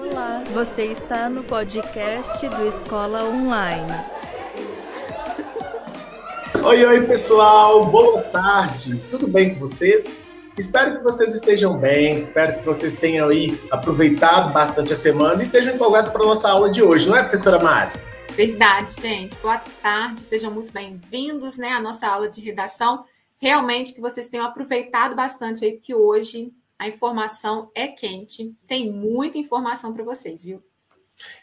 [0.00, 3.92] Olá, você está no podcast do Escola Online.
[6.62, 8.96] Oi, oi, pessoal, boa tarde.
[9.10, 10.20] Tudo bem com vocês?
[10.58, 15.42] Espero que vocês estejam bem, espero que vocês tenham aí aproveitado bastante a semana e
[15.42, 17.92] estejam empolgados para a nossa aula de hoje, não é, professora Mari?
[18.32, 19.36] Verdade, gente.
[19.38, 23.04] Boa tarde, sejam muito bem-vindos né, à nossa aula de redação.
[23.40, 29.38] Realmente que vocês tenham aproveitado bastante aí, que hoje a informação é quente, tem muita
[29.38, 30.62] informação para vocês, viu?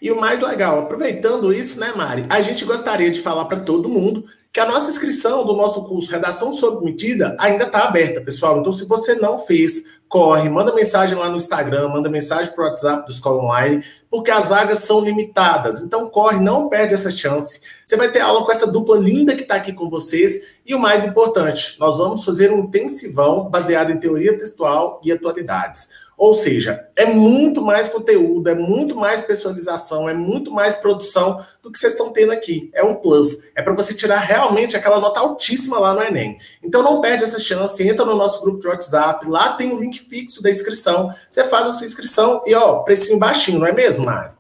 [0.02, 2.26] E o mais legal, aproveitando isso, né, Mari?
[2.30, 4.26] A gente gostaria de falar para todo mundo
[4.58, 8.60] que a nossa inscrição do nosso curso Redação sob Medida ainda está aberta, pessoal.
[8.60, 12.68] Então, se você não fez, corre, manda mensagem lá no Instagram, manda mensagem para o
[12.68, 15.84] WhatsApp do Escola Online, porque as vagas são limitadas.
[15.84, 17.62] Então, corre, não perde essa chance.
[17.86, 20.42] Você vai ter aula com essa dupla linda que está aqui com vocês.
[20.66, 25.90] E o mais importante, nós vamos fazer um intensivão baseado em teoria textual e atualidades.
[26.18, 31.72] Ou seja, é muito mais conteúdo, é muito mais personalização, é muito mais produção do
[31.72, 32.72] que vocês estão tendo aqui.
[32.74, 33.44] É um plus.
[33.56, 36.40] É para você tirar realmente aquela nota altíssima lá no Enem.
[36.64, 40.00] Então não perde essa chance, entra no nosso grupo de WhatsApp, lá tem o link
[40.00, 41.14] fixo da inscrição.
[41.30, 44.32] Você faz a sua inscrição e ó, precinho baixinho, não é mesmo, Mari?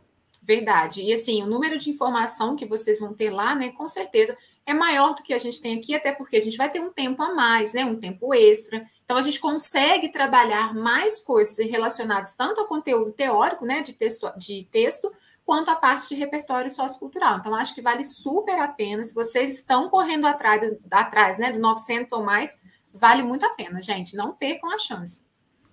[0.41, 1.02] Verdade.
[1.02, 4.35] E assim, o número de informação que vocês vão ter lá, né, com certeza
[4.67, 6.91] é maior do que a gente tem aqui, até porque a gente vai ter um
[6.91, 7.85] tempo a mais, né?
[7.85, 8.85] Um tempo extra.
[9.05, 14.29] Então a gente consegue trabalhar mais coisas relacionadas tanto ao conteúdo teórico, né, de texto,
[14.37, 15.09] de texto,
[15.45, 17.37] quanto à parte de repertório sociocultural.
[17.37, 19.01] Então acho que vale super a pena.
[19.05, 22.59] Se vocês estão correndo atrás, atrás, né, do 900 ou mais,
[22.93, 24.17] vale muito a pena, gente.
[24.17, 25.25] Não percam a chance.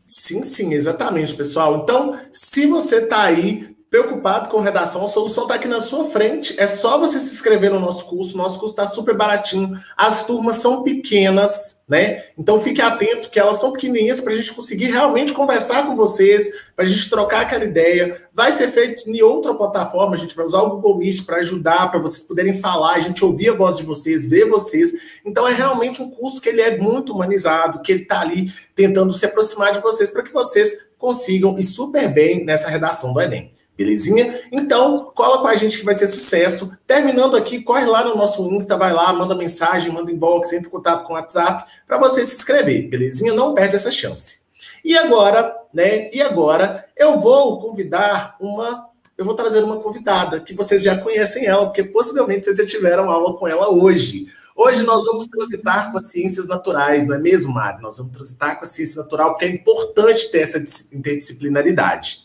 [0.07, 1.83] Sim, sim, exatamente, pessoal.
[1.83, 6.59] Então, se você está aí preocupado com redação, a solução está aqui na sua frente.
[6.59, 8.37] É só você se inscrever no nosso curso.
[8.37, 9.71] Nosso curso está super baratinho.
[9.97, 12.25] As turmas são pequenas, né?
[12.37, 16.51] Então fique atento que elas são pequenininhas para a gente conseguir realmente conversar com vocês,
[16.75, 18.21] para a gente trocar aquela ideia.
[18.35, 20.15] Vai ser feito em outra plataforma.
[20.15, 23.25] A gente vai usar o Google Meet para ajudar, para vocês poderem falar, a gente
[23.25, 24.93] ouvir a voz de vocês, ver vocês.
[25.25, 29.13] Então é realmente um curso que ele é muito humanizado, que ele está ali tentando
[29.13, 33.54] se aproximar de vocês para que vocês consigam ir super bem nessa redação do Enem.
[33.77, 34.41] Belezinha?
[34.53, 36.77] Então, cola com a gente que vai ser sucesso.
[36.87, 40.71] Terminando aqui, corre lá no nosso Insta, vai lá, manda mensagem, manda inbox, entra em
[40.71, 43.35] contato com o WhatsApp para você se inscrever, belezinha?
[43.35, 44.45] Não perde essa chance.
[44.85, 46.11] E agora, né?
[46.13, 51.47] E agora eu vou convidar uma eu vou trazer uma convidada que vocês já conhecem
[51.47, 54.27] ela, porque possivelmente vocês já tiveram aula com ela hoje.
[54.57, 57.81] Hoje nós vamos transitar com as ciências naturais, não é mesmo, Mário?
[57.81, 60.59] Nós vamos transitar com a ciência natural, porque é importante ter essa
[60.93, 62.24] interdisciplinaridade.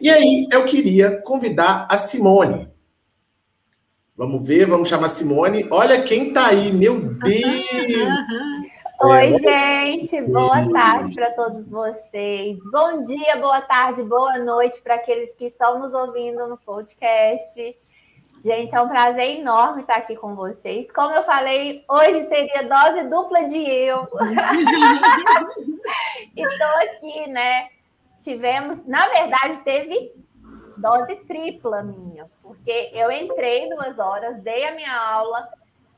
[0.00, 2.68] E aí eu queria convidar a Simone.
[4.16, 5.66] Vamos ver, vamos chamar a Simone.
[5.70, 7.68] Olha quem tá aí, meu Deus!
[9.00, 12.58] Oi, gente, boa tarde para todos vocês.
[12.72, 17.78] Bom dia, boa tarde, boa noite para aqueles que estão nos ouvindo no podcast.
[18.42, 20.90] Gente, é um prazer enorme estar aqui com vocês.
[20.90, 24.00] Como eu falei, hoje teria dose dupla de eu.
[26.34, 27.68] Estou aqui, né?
[28.18, 30.14] Tivemos, na verdade, teve
[30.76, 35.48] dose tripla minha, porque eu entrei duas horas, dei a minha aula,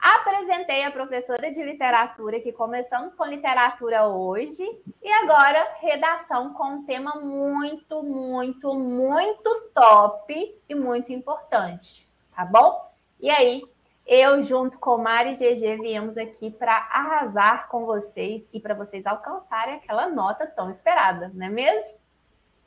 [0.01, 4.65] apresentei a professora de literatura, que começamos com literatura hoje,
[5.03, 12.91] e agora redação com um tema muito, muito, muito top e muito importante, tá bom?
[13.21, 13.63] E aí,
[14.07, 19.07] eu, junto com Mari e GG, viemos aqui para arrasar com vocês e para vocês
[19.07, 22.00] alcançarem aquela nota tão esperada, não é mesmo?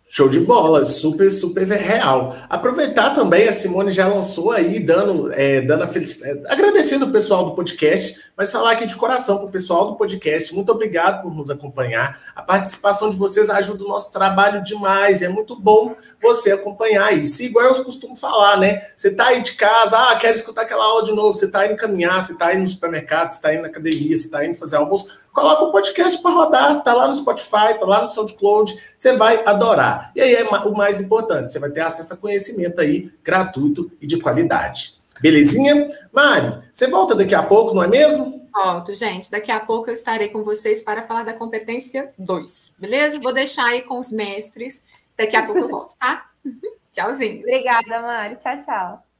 [0.08, 2.36] Show de bola, super, super real.
[2.47, 7.12] Aproveitar também, a Simone já lançou aí, dando, é, dando a felicidade, é, agradecendo o
[7.12, 10.53] pessoal do podcast, mas falar aqui de coração para o pessoal do podcast.
[10.53, 12.19] Muito obrigado por nos acompanhar.
[12.36, 15.24] A participação de vocês ajuda o nosso trabalho demais.
[15.24, 17.41] É muito bom você acompanhar isso.
[17.41, 18.81] Igual eu costumo falar, né?
[18.96, 21.34] Você está aí de casa, ah, quero escutar aquela aula de novo.
[21.34, 24.25] Você está indo caminhar, você está indo no supermercado, você está indo na academia, você
[24.25, 25.22] está indo fazer almoço.
[25.33, 28.79] Coloca o podcast para rodar, tá lá no Spotify, tá lá no SoundCloud.
[28.96, 30.11] Você vai adorar.
[30.16, 34.05] E aí é o mais importante, você vai ter acesso a conhecimento aí gratuito e
[34.05, 35.02] de qualidade.
[35.19, 35.90] Belezinha?
[36.11, 38.47] Mari, você volta daqui a pouco, não é mesmo?
[38.53, 39.31] Volto, gente.
[39.31, 43.19] Daqui a pouco eu estarei com vocês para falar da competência 2, beleza?
[43.19, 44.84] Vou deixar aí com os mestres.
[45.17, 46.28] Daqui a pouco eu volto, tá?
[46.93, 47.40] Tchauzinho.
[47.40, 48.35] Obrigada, Mari.
[48.35, 49.12] Tchau, tchau.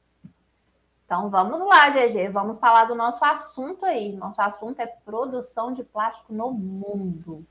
[1.14, 2.28] Então vamos lá, GG.
[2.32, 4.12] Vamos falar do nosso assunto aí.
[4.14, 7.46] Nosso assunto é produção de plástico no mundo.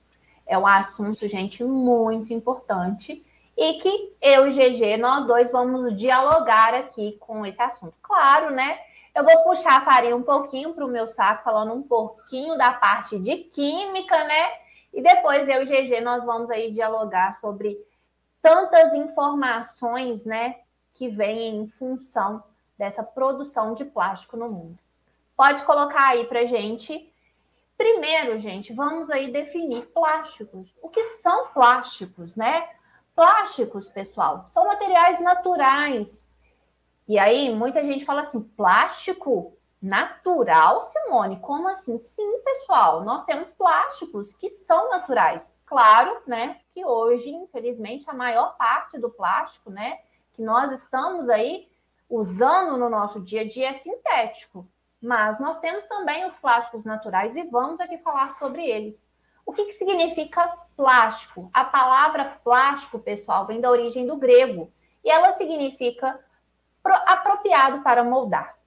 [0.46, 3.26] É um assunto, gente, muito importante
[3.56, 7.94] e que eu e GG, nós dois vamos dialogar aqui com esse assunto.
[8.02, 8.80] Claro, né?
[9.16, 12.74] Eu vou puxar a farinha um pouquinho para o meu saco, falando um pouquinho da
[12.74, 14.52] parte de química, né?
[14.94, 17.78] E depois eu e GG nós vamos aí dialogar sobre
[18.42, 20.58] tantas informações, né,
[20.94, 22.44] que vêm em função
[22.78, 24.80] dessa produção de plástico no mundo.
[25.36, 27.12] Pode colocar aí para gente.
[27.78, 30.74] Primeiro, gente, vamos aí definir plásticos.
[30.82, 32.70] O que são plásticos, né?
[33.16, 36.28] Plásticos, pessoal, são materiais naturais.
[37.08, 41.40] E aí, muita gente fala assim: plástico natural, Simone?
[41.42, 41.98] Como assim?
[41.98, 45.54] Sim, pessoal, nós temos plásticos que são naturais.
[45.66, 50.00] Claro, né, que hoje, infelizmente, a maior parte do plástico, né,
[50.34, 51.68] que nós estamos aí
[52.16, 54.68] usando no nosso dia a dia é sintético.
[55.02, 59.12] Mas nós temos também os plásticos naturais e vamos aqui falar sobre eles.
[59.46, 61.50] O que, que significa plástico?
[61.52, 64.72] A palavra plástico, pessoal, vem da origem do grego
[65.04, 66.24] e ela significa
[66.84, 68.58] apropriado para moldar.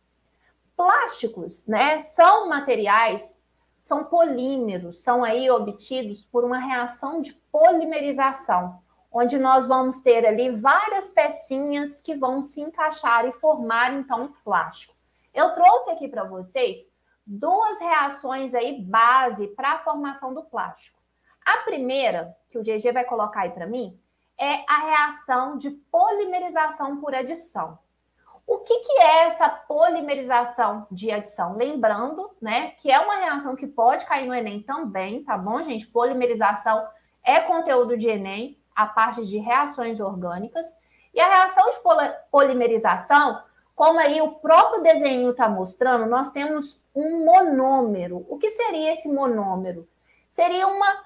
[0.77, 3.41] Plásticos, né, são materiais,
[3.81, 8.83] são polímeros, são aí obtidos por uma reação de polimerização,
[9.19, 14.33] onde nós vamos ter ali várias pecinhas que vão se encaixar e formar então um
[14.45, 14.95] plástico.
[15.33, 16.93] Eu trouxe aqui para vocês
[17.27, 20.99] duas reações aí base para a formação do plástico.
[21.43, 23.99] A primeira, que o GG vai colocar aí para mim,
[24.39, 27.79] é a reação de polimerização por adição.
[28.47, 31.57] O que, que é essa polimerização de adição?
[31.57, 35.87] Lembrando, né, que é uma reação que pode cair no Enem também, tá bom, gente?
[35.87, 36.87] Polimerização
[37.25, 40.79] é conteúdo de Enem, a parte de reações orgânicas.
[41.13, 41.77] E a reação de
[42.31, 43.43] polimerização
[43.77, 48.25] como aí o próprio desenho está mostrando, nós temos um monômero.
[48.27, 49.87] O que seria esse monômero?
[50.31, 51.05] Seria uma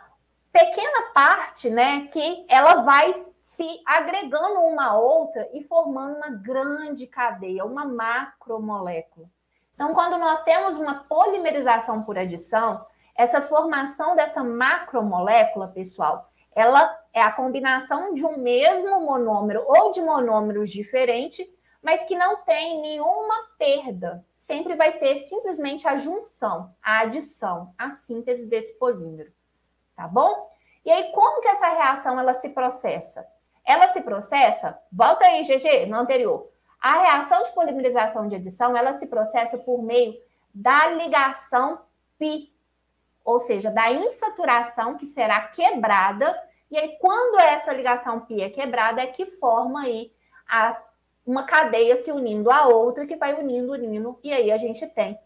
[0.52, 7.08] pequena parte, né, que ela vai se agregando uma a outra e formando uma grande
[7.08, 9.26] cadeia, uma macromolécula.
[9.74, 12.86] Então, quando nós temos uma polimerização por adição,
[13.16, 20.00] essa formação dessa macromolécula, pessoal, ela é a combinação de um mesmo monômero ou de
[20.00, 21.46] monômeros diferentes
[21.82, 24.24] mas que não tem nenhuma perda.
[24.34, 29.32] Sempre vai ter simplesmente a junção, a adição, a síntese desse polímero.
[29.96, 30.50] Tá bom?
[30.84, 33.26] E aí, como que essa reação ela se processa?
[33.64, 36.50] Ela se processa, volta aí, GG, no anterior.
[36.80, 40.14] A reação de polimerização de adição, ela se processa por meio
[40.52, 41.82] da ligação
[42.18, 42.52] pi,
[43.30, 46.36] ou seja, da insaturação que será quebrada.
[46.70, 50.12] E aí, quando essa ligação pi é quebrada, é que forma aí
[50.48, 50.80] a
[51.26, 55.18] uma cadeia se unindo à outra, que vai unindo, unindo, e aí a gente tem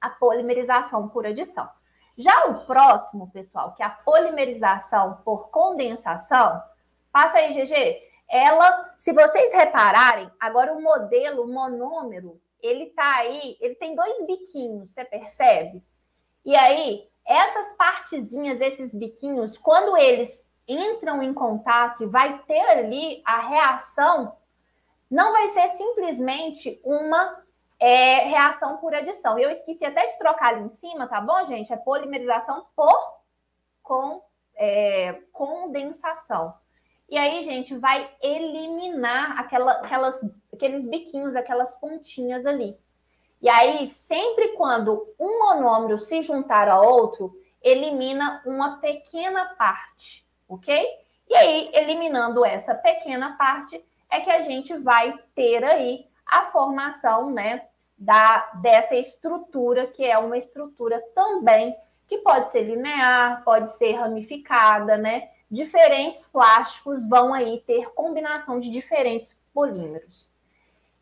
[0.00, 1.68] a polimerização por adição.
[2.16, 6.62] Já o próximo, pessoal, que é a polimerização por condensação,
[7.12, 8.02] passa aí, GG.
[8.28, 14.24] Ela, se vocês repararem, agora o modelo o monômero, ele tá aí, ele tem dois
[14.26, 15.84] biquinhos, você percebe?
[16.44, 23.22] E aí, essas partezinhas, esses biquinhos, quando eles entram em contato e vai ter ali
[23.24, 24.36] a reação
[25.10, 27.42] não vai ser simplesmente uma
[27.78, 29.38] é, reação por adição.
[29.38, 31.72] Eu esqueci até de trocar ali em cima, tá bom, gente?
[31.72, 33.16] É polimerização por
[33.82, 34.22] com,
[34.56, 36.54] é, condensação.
[37.08, 40.20] E aí, gente, vai eliminar aquela, aquelas,
[40.52, 42.76] aqueles biquinhos, aquelas pontinhas ali.
[43.40, 50.86] E aí, sempre quando um monômero se juntar a outro, elimina uma pequena parte, ok?
[51.28, 57.30] E aí, eliminando essa pequena parte, é que a gente vai ter aí a formação,
[57.30, 57.66] né,
[57.98, 61.74] da dessa estrutura que é uma estrutura também
[62.06, 65.30] que pode ser linear, pode ser ramificada, né?
[65.50, 70.32] Diferentes plásticos vão aí ter combinação de diferentes polímeros.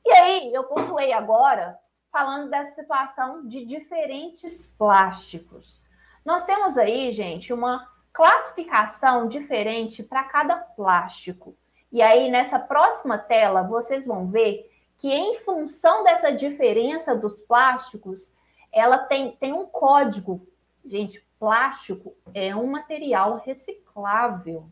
[0.04, 1.78] E aí, eu pontuei agora
[2.14, 5.82] falando dessa situação de diferentes plásticos.
[6.24, 11.56] Nós temos aí, gente, uma classificação diferente para cada plástico.
[11.90, 18.32] E aí, nessa próxima tela, vocês vão ver que, em função dessa diferença dos plásticos,
[18.72, 20.46] ela tem, tem um código.
[20.84, 24.70] Gente, plástico é um material reciclável.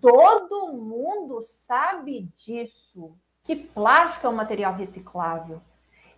[0.00, 5.62] Todo mundo sabe disso, que plástico é um material reciclável.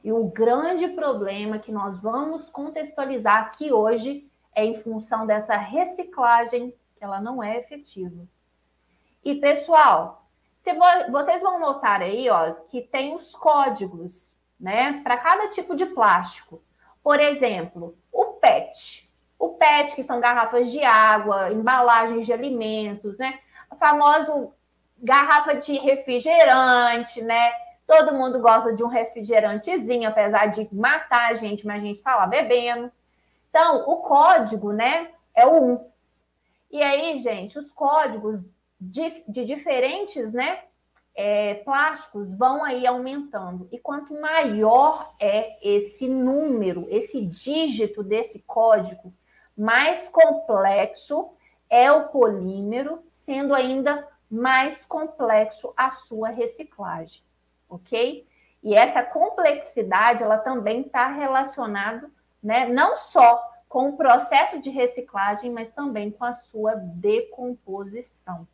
[0.04, 6.74] E o grande problema que nós vamos contextualizar aqui hoje é em função dessa reciclagem,
[6.94, 8.28] que ela não é efetiva.
[9.24, 10.28] E, pessoal,
[11.10, 16.62] vocês vão notar aí, ó, que tem os códigos, né, para cada tipo de plástico.
[17.02, 19.10] Por exemplo, o PET.
[19.38, 23.40] O PET, que são garrafas de água, embalagens de alimentos, né?
[23.70, 24.52] O famoso
[24.98, 27.52] garrafa de refrigerante, né?
[27.86, 32.16] Todo mundo gosta de um refrigerantezinho, apesar de matar a gente, mas a gente está
[32.16, 32.90] lá bebendo.
[33.50, 35.90] Então, o código, né, é o 1.
[36.70, 40.60] E aí, gente, os códigos de, de diferentes, né,
[41.14, 43.68] é, plásticos vão aí aumentando.
[43.70, 49.12] E quanto maior é esse número, esse dígito desse código,
[49.56, 51.30] mais complexo
[51.70, 57.22] é o polímero, sendo ainda mais complexo a sua reciclagem,
[57.68, 58.26] ok?
[58.62, 62.10] E essa complexidade, ela também está relacionada,
[62.42, 68.46] né, não só com o processo de reciclagem, mas também com a sua decomposição.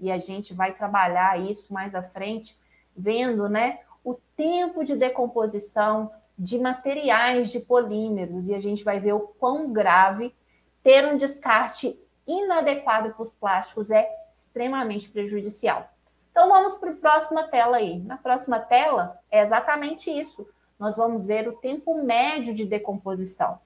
[0.00, 2.58] E a gente vai trabalhar isso mais à frente,
[2.96, 9.12] vendo, né, o tempo de decomposição de materiais de polímeros, e a gente vai ver
[9.12, 10.34] o quão grave
[10.82, 15.93] ter um descarte inadequado para os plásticos é extremamente prejudicial.
[16.34, 18.00] Então vamos para a próxima tela aí.
[18.00, 20.44] Na próxima tela é exatamente isso.
[20.76, 23.60] Nós vamos ver o tempo médio de decomposição.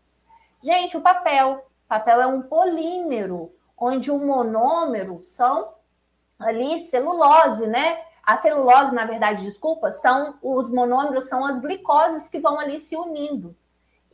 [0.63, 1.67] Gente, o papel.
[1.89, 5.73] Papel é um polímero, onde o monômero são
[6.39, 8.05] ali celulose, né?
[8.23, 12.95] A celulose, na verdade, desculpa, são os monômeros, são as glicoses que vão ali se
[12.95, 13.57] unindo.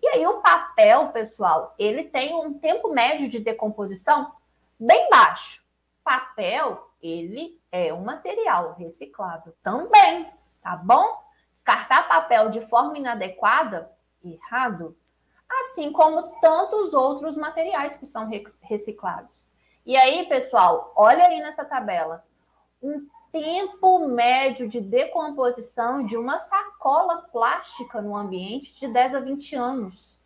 [0.00, 4.30] E aí o papel, pessoal, ele tem um tempo médio de decomposição
[4.78, 5.60] bem baixo.
[6.04, 10.32] Papel, ele é um material reciclável também,
[10.62, 11.22] tá bom?
[11.52, 13.92] Descartar papel de forma inadequada,
[14.24, 14.96] errado,
[15.60, 18.28] assim como tantos outros materiais que são
[18.62, 19.46] reciclados.
[19.84, 22.24] E aí, pessoal, olha aí nessa tabela.
[22.82, 29.56] Um tempo médio de decomposição de uma sacola plástica no ambiente de 10 a 20
[29.56, 30.18] anos.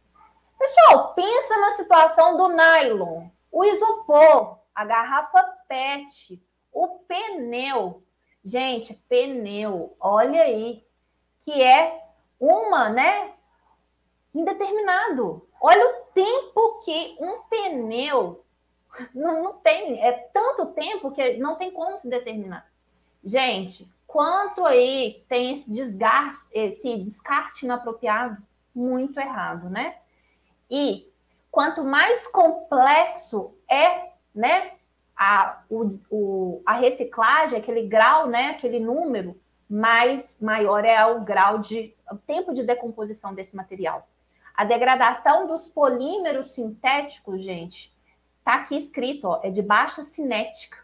[0.57, 6.41] Pessoal, pensa na situação do nylon, o isopor, a garrafa PET,
[6.79, 8.05] o pneu.
[8.45, 10.87] Gente, pneu, olha aí,
[11.41, 12.05] que é
[12.39, 13.33] uma, né?
[14.33, 15.49] Indeterminado.
[15.61, 18.45] Olha o tempo que um pneu
[19.13, 22.71] não, não tem, é tanto tempo que não tem como se determinar.
[23.25, 28.41] Gente, quanto aí tem esse desgaste, esse descarte inapropriado?
[28.73, 29.99] Muito errado, né?
[30.71, 31.13] E
[31.51, 34.78] quanto mais complexo é, né,
[35.19, 41.59] a, o, o, a reciclagem, aquele grau, né, aquele número, mais maior é o grau
[41.59, 44.09] de o tempo de decomposição desse material.
[44.55, 47.93] A degradação dos polímeros sintéticos, gente,
[48.45, 50.79] tá aqui escrito, ó, é de baixa cinética.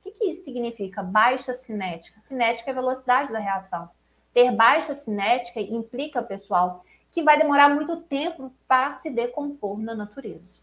[0.00, 1.02] O que, que isso significa?
[1.02, 2.20] Baixa cinética.
[2.22, 3.90] Cinética é a velocidade da reação.
[4.32, 10.60] Ter baixa cinética implica, pessoal, que vai demorar muito tempo para se decompor na natureza.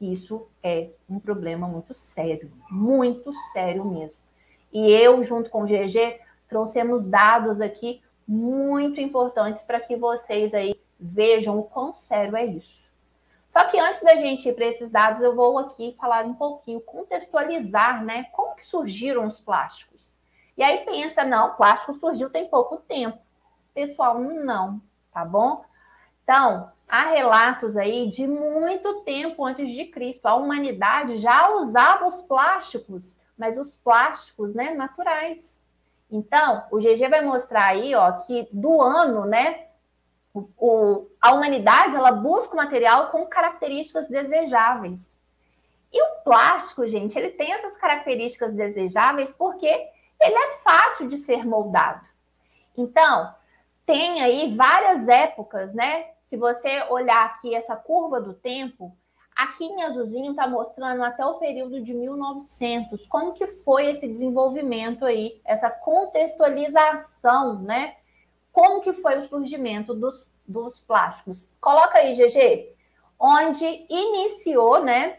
[0.00, 4.18] Isso é um problema muito sério, muito sério mesmo.
[4.72, 10.74] E eu, junto com o GG, trouxemos dados aqui muito importantes para que vocês aí
[11.00, 12.90] Vejam o quão sério é isso.
[13.46, 16.80] Só que antes da gente ir para esses dados, eu vou aqui falar um pouquinho,
[16.82, 18.24] contextualizar, né?
[18.32, 20.14] Como que surgiram os plásticos?
[20.58, 23.18] E aí pensa, não, plástico surgiu tem pouco tempo.
[23.72, 24.80] Pessoal, não,
[25.10, 25.64] tá bom?
[26.22, 30.26] Então, há relatos aí de muito tempo antes de Cristo.
[30.26, 35.64] A humanidade já usava os plásticos, mas os plásticos, né, naturais.
[36.10, 39.66] Então, o GG vai mostrar aí, ó, que do ano, né,
[40.34, 45.20] o, o, a humanidade ela busca o material com características desejáveis.
[45.92, 51.44] E o plástico, gente, ele tem essas características desejáveis porque ele é fácil de ser
[51.46, 52.06] moldado.
[52.76, 53.34] Então,
[53.84, 56.10] tem aí várias épocas, né?
[56.30, 58.96] Se você olhar aqui essa curva do tempo,
[59.34, 65.04] aqui em azulzinho está mostrando até o período de 1900, como que foi esse desenvolvimento
[65.04, 67.96] aí, essa contextualização, né?
[68.52, 71.50] como que foi o surgimento dos, dos plásticos.
[71.60, 72.76] Coloca aí, GG,
[73.18, 75.18] onde iniciou, né,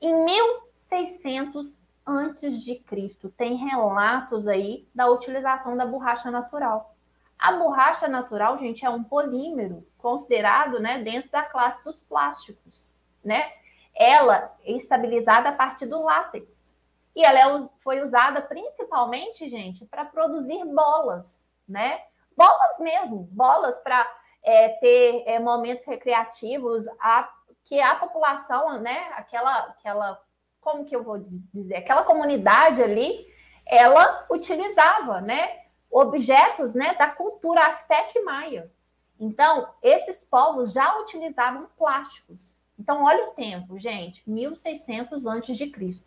[0.00, 3.28] em 1600 antes de Cristo.
[3.28, 6.97] Tem relatos aí da utilização da borracha natural.
[7.38, 13.52] A borracha natural, gente, é um polímero considerado, né, dentro da classe dos plásticos, né?
[13.94, 16.78] Ela é estabilizada a partir do látex.
[17.14, 22.00] E ela é, foi usada principalmente, gente, para produzir bolas, né?
[22.38, 24.08] bolas mesmo, bolas para
[24.44, 27.28] é, ter é, momentos recreativos, a,
[27.64, 30.22] que a população, né, aquela, aquela,
[30.60, 31.18] como que eu vou
[31.52, 33.26] dizer, aquela comunidade ali,
[33.66, 38.70] ela utilizava, né, objetos, né, da cultura asteca e maia.
[39.18, 42.58] Então, esses povos já utilizavam plásticos.
[42.78, 46.04] Então, olha o tempo, gente, 1600 antes de Cristo.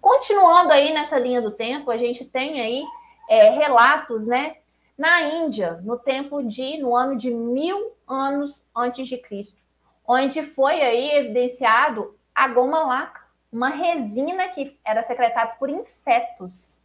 [0.00, 2.84] Continuando aí nessa linha do tempo, a gente tem aí
[3.28, 4.56] é, relatos, né,
[4.96, 9.60] na Índia, no tempo de, no ano de mil anos antes de Cristo,
[10.06, 13.26] onde foi aí evidenciado a goma laca.
[13.52, 16.82] uma resina que era secretada por insetos,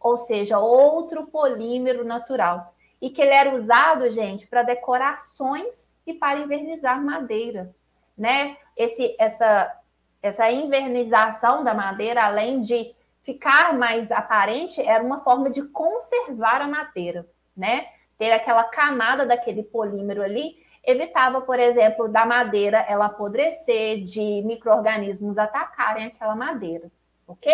[0.00, 2.74] ou seja, outro polímero natural.
[3.00, 7.74] E que ele era usado, gente, para decorações e para invernizar madeira,
[8.16, 8.56] né?
[8.76, 9.74] Esse, essa,
[10.22, 16.68] essa invernização da madeira, além de ficar mais aparente, era uma forma de conservar a
[16.68, 17.26] madeira,
[17.56, 17.86] né?
[18.18, 25.36] Ter aquela camada daquele polímero ali evitava, por exemplo, da madeira ela apodrecer, de micro-organismos
[25.36, 26.90] atacarem aquela madeira,
[27.26, 27.52] ok?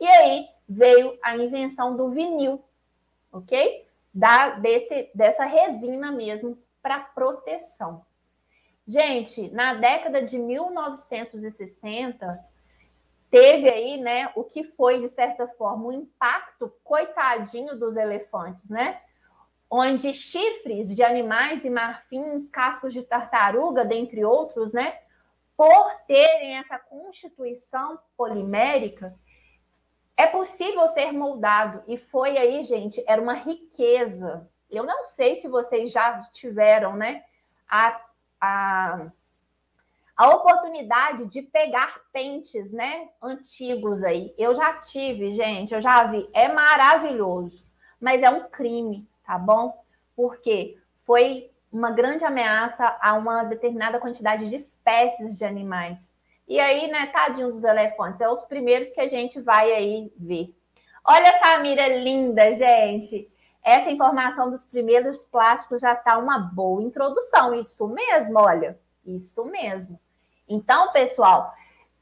[0.00, 2.62] E aí veio a invenção do vinil,
[3.30, 3.86] ok?
[4.12, 8.04] Da, desse, dessa resina mesmo para proteção.
[8.86, 12.38] Gente, na década de 1960,
[13.30, 19.00] teve aí, né, o que foi, de certa forma, um impacto, coitadinho dos elefantes, né?
[19.74, 24.98] onde chifres de animais e marfins, cascos de tartaruga, dentre outros, né,
[25.56, 29.18] por terem essa constituição polimérica,
[30.22, 31.82] é possível ser moldado.
[31.86, 34.48] E foi aí, gente, era uma riqueza.
[34.70, 37.24] Eu não sei se vocês já tiveram, né,
[37.68, 38.00] a,
[38.40, 39.06] a,
[40.16, 44.34] a oportunidade de pegar pentes, né, antigos aí.
[44.38, 46.28] Eu já tive, gente, eu já vi.
[46.32, 47.64] É maravilhoso,
[48.00, 49.82] mas é um crime tá bom?
[50.14, 56.16] Porque foi uma grande ameaça a uma determinada quantidade de espécies de animais.
[56.52, 60.54] E aí, né, tadinho dos elefantes, é os primeiros que a gente vai aí ver.
[61.02, 63.26] Olha essa mira linda, gente.
[63.64, 67.54] Essa informação dos primeiros plásticos já tá uma boa introdução.
[67.54, 68.78] Isso mesmo, olha.
[69.02, 69.98] Isso mesmo.
[70.46, 71.54] Então, pessoal,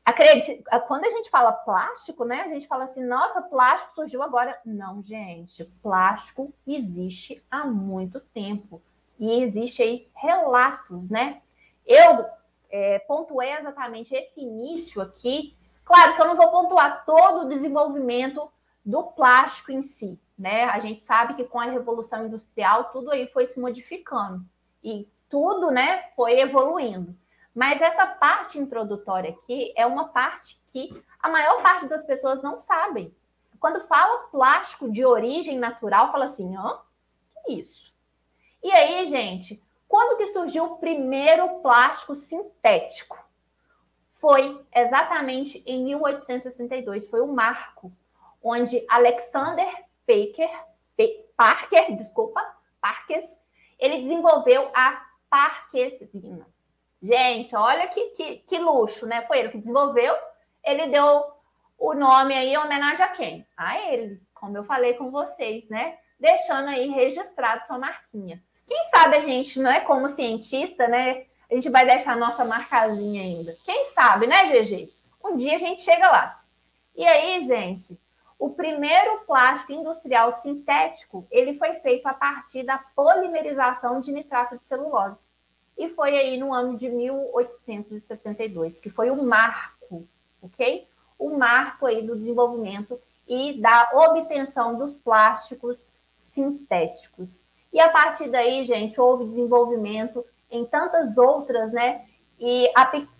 [0.05, 2.41] Acredite, quando a gente fala plástico, né?
[2.41, 4.59] A gente fala assim, nossa, plástico surgiu agora.
[4.65, 8.83] Não, gente, plástico existe há muito tempo.
[9.17, 11.41] E existe aí relatos, né?
[11.87, 12.27] Eu
[12.71, 15.57] é, pontuei exatamente esse início aqui.
[15.85, 18.51] Claro que eu não vou pontuar todo o desenvolvimento
[18.85, 20.65] do plástico em si, né?
[20.65, 24.45] A gente sabe que com a revolução industrial tudo aí foi se modificando
[24.83, 27.17] e tudo, né, foi evoluindo.
[27.55, 32.57] Mas essa parte introdutória aqui é uma parte que a maior parte das pessoas não
[32.57, 33.15] sabem.
[33.59, 36.79] Quando fala plástico de origem natural, fala assim, hã?
[37.45, 37.93] Que isso?
[38.63, 43.19] E aí, gente, quando que surgiu o primeiro plástico sintético?
[44.15, 47.93] Foi exatamente em 1862, foi o marco,
[48.41, 49.69] onde Alexander
[50.07, 50.65] Parker,
[51.37, 52.41] Parker, desculpa,
[52.81, 53.43] Parkes,
[53.81, 56.47] ele desenvolveu a parquesina.
[57.03, 59.27] Gente, olha que, que, que luxo, né?
[59.27, 60.15] Foi ele que desenvolveu.
[60.63, 61.25] Ele deu
[61.77, 63.45] o nome aí em homenagem a quem?
[63.57, 65.99] A ele, como eu falei com vocês, né?
[66.19, 68.41] Deixando aí registrado sua marquinha.
[68.71, 71.25] Quem sabe a gente, não é como cientista, né?
[71.51, 73.53] A gente vai deixar a nossa marcazinha ainda.
[73.65, 74.89] Quem sabe, né, GG?
[75.25, 76.41] Um dia a gente chega lá.
[76.95, 77.99] E aí, gente,
[78.39, 84.65] o primeiro plástico industrial sintético, ele foi feito a partir da polimerização de nitrato de
[84.65, 85.29] celulose
[85.77, 90.07] e foi aí no ano de 1862, que foi o marco,
[90.41, 90.87] ok?
[91.19, 97.43] O marco aí do desenvolvimento e da obtenção dos plásticos sintéticos.
[97.73, 102.05] E a partir daí, gente, houve desenvolvimento em tantas outras, né?
[102.39, 102.71] E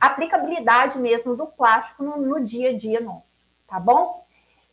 [0.01, 3.27] aplicabilidade mesmo do plástico no, no dia a dia nosso,
[3.69, 4.25] tá bom?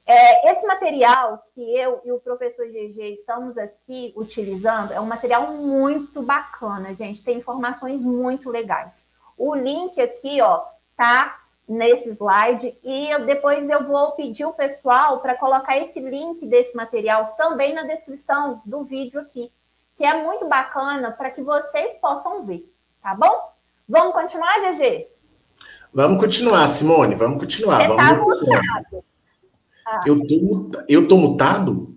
[0.05, 5.51] É, esse material que eu e o professor GG estamos aqui utilizando é um material
[5.51, 7.21] muito bacana, gente.
[7.21, 9.09] Tem informações muito legais.
[9.37, 10.63] O link aqui, ó,
[10.95, 11.37] tá
[11.67, 16.73] nesse slide e eu, depois eu vou pedir o pessoal para colocar esse link desse
[16.73, 19.51] material também na descrição do vídeo aqui,
[19.97, 23.51] que é muito bacana para que vocês possam ver, tá bom?
[23.89, 25.07] Vamos continuar, GG?
[25.93, 27.87] Vamos continuar, Simone, vamos continuar.
[27.87, 29.05] Você tá vamos tá mutado.
[29.87, 30.01] Ah.
[30.05, 31.95] Eu, tô, eu tô mutado?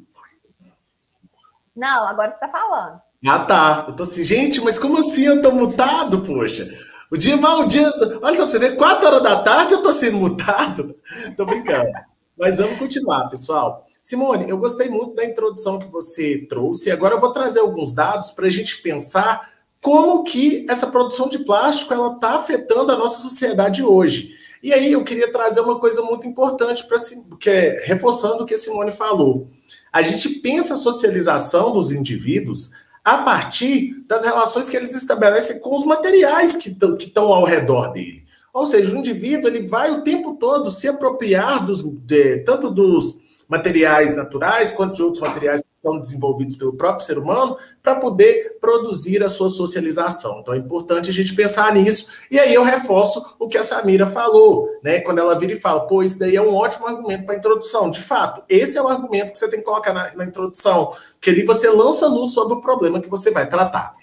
[1.77, 3.01] Não, agora você tá falando.
[3.27, 3.85] Ah, tá.
[3.89, 6.67] Eu tô assim, gente, mas como assim eu tô mutado, poxa?
[7.11, 8.21] O dia maldito.
[8.23, 10.95] Olha só pra você ver, quatro horas da tarde eu tô sendo mutado.
[11.37, 11.91] Tô brincando.
[12.39, 13.87] mas vamos continuar, pessoal.
[14.03, 16.91] Simone, eu gostei muito da introdução que você trouxe.
[16.91, 21.41] Agora eu vou trazer alguns dados para a gente pensar como que essa produção de
[21.41, 24.33] plástico ela está afetando a nossa sociedade hoje.
[24.63, 26.99] E aí eu queria trazer uma coisa muito importante para
[27.39, 29.49] que é reforçando o que a Simone falou.
[29.93, 32.71] A gente pensa a socialização dos indivíduos
[33.03, 38.25] a partir das relações que eles estabelecem com os materiais que estão ao redor dele.
[38.53, 43.21] Ou seja, o indivíduo ele vai o tempo todo se apropriar dos, de, tanto dos
[43.51, 48.59] materiais naturais quanto de outros materiais que são desenvolvidos pelo próprio ser humano para poder
[48.61, 50.39] produzir a sua socialização.
[50.41, 52.07] Então é importante a gente pensar nisso.
[52.31, 55.01] E aí eu reforço o que a Samira falou, né?
[55.01, 57.91] Quando ela vira e fala, pô, isso daí é um ótimo argumento para introdução.
[57.91, 61.29] De fato, esse é o argumento que você tem que colocar na, na introdução, que
[61.29, 63.97] ali você lança luz sobre o problema que você vai tratar.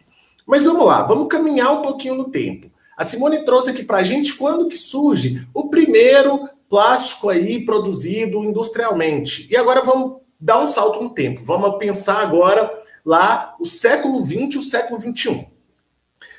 [0.45, 2.69] Mas vamos lá, vamos caminhar um pouquinho no tempo.
[2.97, 8.43] A Simone trouxe aqui para a gente quando que surge o primeiro plástico aí produzido
[8.43, 9.47] industrialmente.
[9.49, 11.41] E agora vamos dar um salto no tempo.
[11.43, 12.71] Vamos pensar agora
[13.05, 15.47] lá o século XX e o século XXI.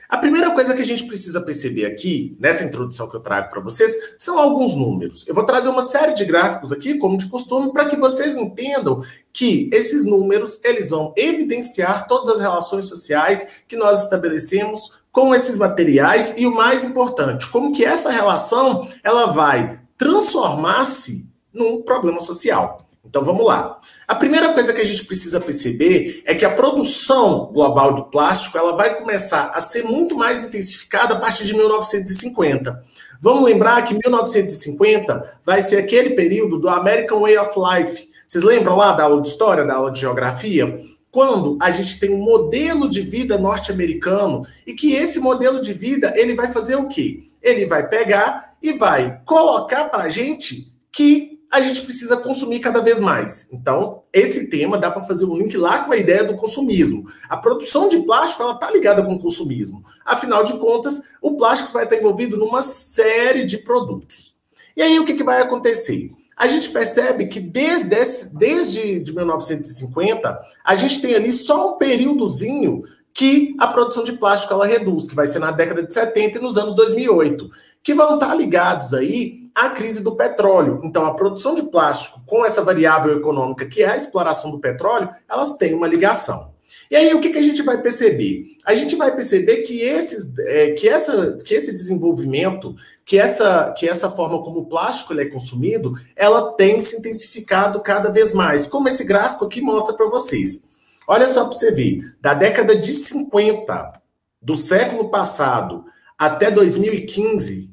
[0.09, 3.61] A primeira coisa que a gente precisa perceber aqui, nessa introdução que eu trago para
[3.61, 5.27] vocês, são alguns números.
[5.29, 9.03] Eu vou trazer uma série de gráficos aqui, como de costume, para que vocês entendam
[9.35, 15.59] que esses números, eles vão evidenciar todas as relações sociais que nós estabelecemos com esses
[15.59, 22.79] materiais e o mais importante, como que essa relação ela vai transformar-se num problema social.
[23.05, 23.81] Então vamos lá.
[24.07, 28.57] A primeira coisa que a gente precisa perceber é que a produção global de plástico
[28.57, 32.85] ela vai começar a ser muito mais intensificada a partir de 1950.
[33.21, 38.09] Vamos lembrar que 1950 vai ser aquele período do American Way of Life.
[38.27, 40.81] Vocês lembram lá da aula de história, da aula de geografia?
[41.11, 46.13] Quando a gente tem um modelo de vida norte-americano e que esse modelo de vida
[46.17, 47.25] ele vai fazer o quê?
[47.43, 52.81] Ele vai pegar e vai colocar para a gente que a gente precisa consumir cada
[52.81, 53.49] vez mais.
[53.53, 57.07] Então, esse tema dá para fazer um link lá com a ideia do consumismo.
[57.29, 59.83] A produção de plástico ela está ligada com o consumismo.
[60.05, 64.35] Afinal de contas, o plástico vai estar envolvido numa série de produtos.
[64.77, 66.11] E aí o que, que vai acontecer?
[66.39, 67.97] A gente percebe que desde,
[68.33, 74.55] desde de 1950, a gente tem ali só um períodozinho que a produção de plástico
[74.55, 77.51] ela reduz, que vai ser na década de 70 e nos anos 2008,
[77.83, 80.81] que vão estar ligados aí à crise do petróleo.
[80.85, 85.11] Então, a produção de plástico com essa variável econômica, que é a exploração do petróleo,
[85.29, 86.53] elas têm uma ligação.
[86.91, 88.57] E aí, o que, que a gente vai perceber?
[88.65, 92.75] A gente vai perceber que, esses, é, que, essa, que esse desenvolvimento,
[93.05, 98.11] que essa, que essa forma como o plástico é consumido, ela tem se intensificado cada
[98.11, 100.67] vez mais, como esse gráfico aqui mostra para vocês.
[101.07, 104.01] Olha só para você ver, da década de 50
[104.41, 105.85] do século passado
[106.19, 107.71] até 2015,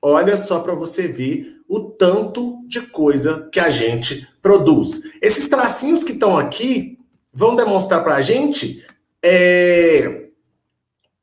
[0.00, 5.02] olha só para você ver o tanto de coisa que a gente produz.
[5.22, 6.98] Esses tracinhos que estão aqui
[7.32, 8.84] vão demonstrar para a gente
[9.22, 10.26] é,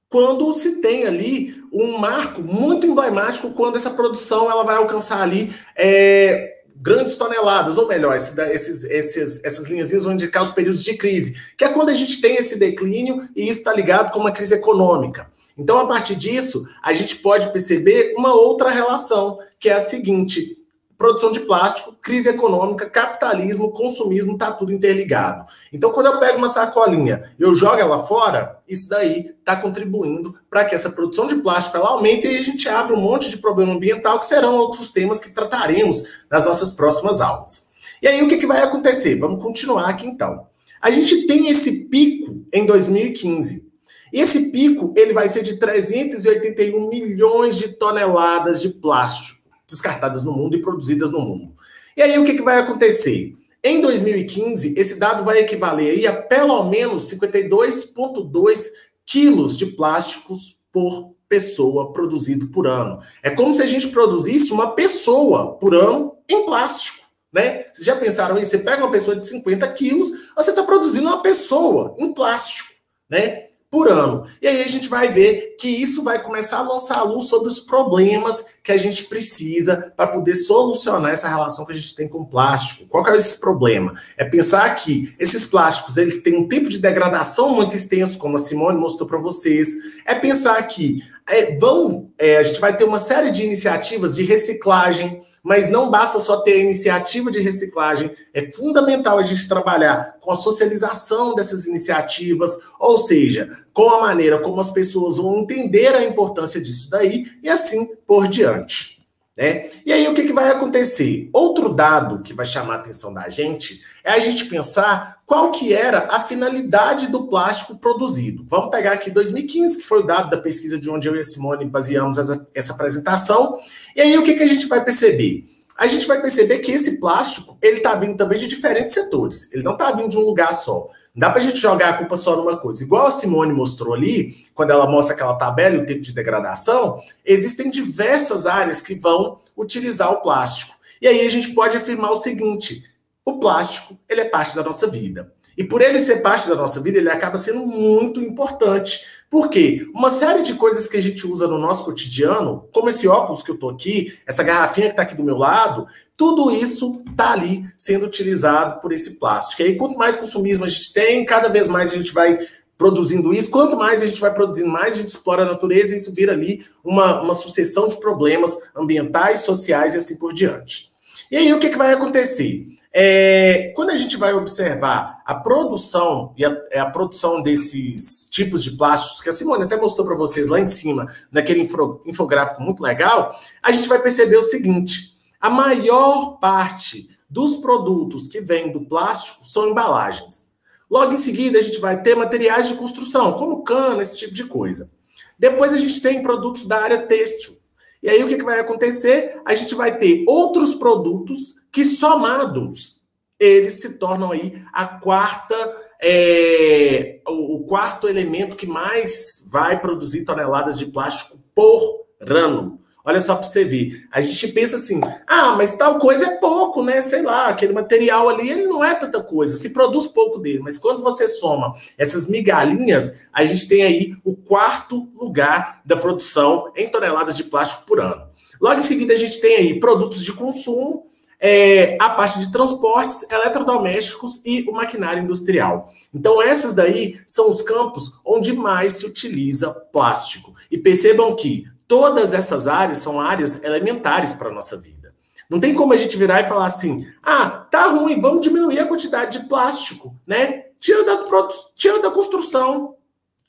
[0.10, 5.54] quando se tem ali um marco muito emblemático quando essa produção ela vai alcançar ali
[5.76, 11.40] é, grandes toneladas, ou melhor, esses, esses, essas linhazinhas vão indicar os períodos de crise,
[11.58, 14.56] que é quando a gente tem esse declínio e isso está ligado com uma crise
[14.56, 15.30] econômica.
[15.58, 20.58] Então, a partir disso, a gente pode perceber uma outra relação, que é a seguinte:
[21.00, 25.46] produção de plástico, crise econômica, capitalismo, consumismo, está tudo interligado.
[25.72, 30.36] Então, quando eu pego uma sacolinha e eu jogo ela fora, isso daí está contribuindo
[30.50, 33.38] para que essa produção de plástico ela aumente e a gente abre um monte de
[33.38, 37.70] problema ambiental, que serão outros temas que trataremos nas nossas próximas aulas.
[38.02, 39.16] E aí, o que, que vai acontecer?
[39.16, 40.48] Vamos continuar aqui então.
[40.82, 43.70] A gente tem esse pico em 2015.
[44.12, 49.39] E esse pico ele vai ser de 381 milhões de toneladas de plástico
[49.70, 51.56] descartadas no mundo e produzidas no mundo.
[51.96, 53.36] E aí o que, que vai acontecer?
[53.64, 58.66] Em 2015, esse dado vai equivaler aí a pelo menos 52,2
[59.06, 63.00] quilos de plásticos por pessoa produzido por ano.
[63.22, 67.00] É como se a gente produzisse uma pessoa por ano em plástico.
[67.32, 67.66] Né?
[67.72, 68.52] Vocês já pensaram isso?
[68.52, 72.70] Você pega uma pessoa de 50 quilos, você está produzindo uma pessoa em plástico.
[73.10, 73.49] Né?
[73.72, 74.26] Por ano.
[74.42, 77.48] E aí a gente vai ver que isso vai começar a lançar a luz sobre
[77.48, 82.08] os problemas que a gente precisa para poder solucionar essa relação que a gente tem
[82.08, 82.88] com o plástico.
[82.88, 83.94] Qual que é esse problema?
[84.18, 88.40] É pensar que esses plásticos eles têm um tempo de degradação muito extenso, como a
[88.40, 89.70] Simone mostrou para vocês.
[90.04, 94.24] É pensar que é, vão, é, a gente vai ter uma série de iniciativas de
[94.24, 100.18] reciclagem, mas não basta só ter a iniciativa de reciclagem, é fundamental a gente trabalhar
[100.20, 105.96] com a socialização dessas iniciativas, ou seja, com a maneira como as pessoas vão entender
[105.96, 108.99] a importância disso daí e assim por diante.
[109.40, 109.70] Né?
[109.86, 111.30] E aí o que, que vai acontecer?
[111.32, 115.74] Outro dado que vai chamar a atenção da gente é a gente pensar qual que
[115.74, 118.44] era a finalidade do plástico produzido.
[118.50, 121.24] Vamos pegar aqui 2015, que foi o dado da pesquisa de onde eu e a
[121.24, 123.58] Simone baseamos essa, essa apresentação.
[123.96, 125.46] E aí o que, que a gente vai perceber?
[125.78, 129.50] A gente vai perceber que esse plástico ele está vindo também de diferentes setores.
[129.54, 130.90] Ele não está vindo de um lugar só.
[131.20, 132.82] Dá para a gente jogar a culpa só numa coisa.
[132.82, 137.04] Igual a Simone mostrou ali, quando ela mostra aquela tabela e o tempo de degradação,
[137.26, 140.78] existem diversas áreas que vão utilizar o plástico.
[141.02, 142.86] E aí a gente pode afirmar o seguinte:
[143.26, 145.30] O plástico, ele é parte da nossa vida.
[145.58, 149.06] E por ele ser parte da nossa vida, ele acaba sendo muito importante.
[149.30, 149.88] Por quê?
[149.94, 153.52] Uma série de coisas que a gente usa no nosso cotidiano, como esse óculos que
[153.52, 155.86] eu tô aqui, essa garrafinha que está aqui do meu lado,
[156.18, 159.62] tudo isso está ali sendo utilizado por esse plástico.
[159.62, 162.40] E aí, quanto mais consumismo a gente tem, cada vez mais a gente vai
[162.76, 163.52] produzindo isso.
[163.52, 166.34] Quanto mais a gente vai produzindo, mais a gente explora a natureza e isso vira
[166.34, 170.90] ali uma, uma sucessão de problemas ambientais, sociais e assim por diante.
[171.30, 172.66] E aí, o que, que vai acontecer?
[172.92, 178.64] É, quando a gente vai observar a produção e a, é a, produção desses tipos
[178.64, 182.64] de plásticos, que a Simone até mostrou para vocês lá em cima, naquele info, infográfico
[182.64, 188.72] muito legal, a gente vai perceber o seguinte: a maior parte dos produtos que vêm
[188.72, 190.50] do plástico são embalagens.
[190.90, 194.46] Logo em seguida, a gente vai ter materiais de construção, como cana, esse tipo de
[194.46, 194.90] coisa.
[195.38, 197.59] Depois, a gente tem produtos da área têxtil.
[198.02, 199.42] E aí, o que, que vai acontecer?
[199.46, 203.08] A gente vai ter outros produtos que somados
[203.40, 205.56] eles se tornam aí a quarta
[206.02, 212.79] é, o, quarto elemento que mais vai produzir toneladas de plástico por ano.
[213.04, 214.06] Olha só para você ver.
[214.12, 217.02] A gente pensa assim: ah, mas tal coisa é pouco, né?
[217.02, 219.56] Sei lá, aquele material ali ele não é tanta coisa.
[219.56, 224.36] Se produz pouco dele, mas quando você soma essas migalhinhas, a gente tem aí o
[224.36, 228.28] quarto lugar da produção em toneladas de plástico por ano.
[228.60, 231.08] Logo em seguida, a gente tem aí produtos de consumo,
[231.40, 235.90] é, a parte de transportes, eletrodomésticos e o maquinário industrial.
[236.14, 240.54] Então, essas daí são os campos onde mais se utiliza plástico.
[240.70, 245.14] E percebam que todas essas áreas são áreas elementares para a nossa vida.
[245.50, 248.88] Não tem como a gente virar e falar assim: ah, tá ruim, vamos diminuir a
[248.88, 250.68] quantidade de plástico, né?
[250.80, 251.28] Tira da,
[251.76, 252.96] tira da construção.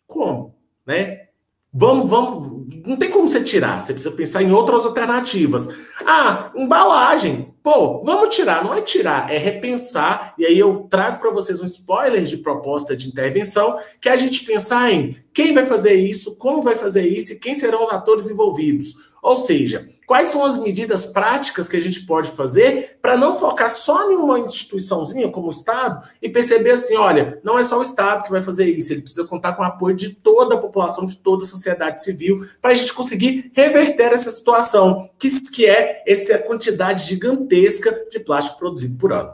[0.06, 0.54] Como?
[0.84, 1.28] Né?
[1.72, 2.60] Vamos, vamos.
[2.84, 5.68] Não tem como você tirar, você precisa pensar em outras alternativas.
[6.04, 7.54] Ah, embalagem.
[7.62, 8.64] Pô, vamos tirar.
[8.64, 10.34] Não é tirar, é repensar.
[10.36, 14.16] E aí eu trago para vocês um spoiler de proposta de intervenção, que é a
[14.16, 17.90] gente pensar em quem vai fazer isso, como vai fazer isso e quem serão os
[17.90, 18.96] atores envolvidos.
[19.22, 23.70] Ou seja, quais são as medidas práticas que a gente pode fazer para não focar
[23.70, 27.82] só em uma instituiçãozinha como o Estado e perceber assim, olha, não é só o
[27.82, 31.04] Estado que vai fazer isso, ele precisa contar com o apoio de toda a população,
[31.04, 36.02] de toda a sociedade civil, para a gente conseguir reverter essa situação, que, que é
[36.04, 39.32] essa quantidade gigantesca de plástico produzido por ano.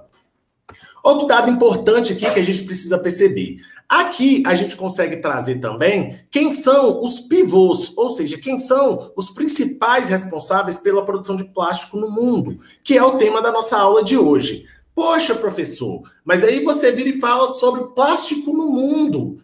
[1.03, 3.63] Outro dado importante aqui que a gente precisa perceber.
[3.89, 9.31] Aqui a gente consegue trazer também quem são os pivôs, ou seja, quem são os
[9.31, 14.03] principais responsáveis pela produção de plástico no mundo, que é o tema da nossa aula
[14.03, 14.67] de hoje.
[14.93, 19.37] Poxa, professor, mas aí você vira e fala sobre plástico no mundo.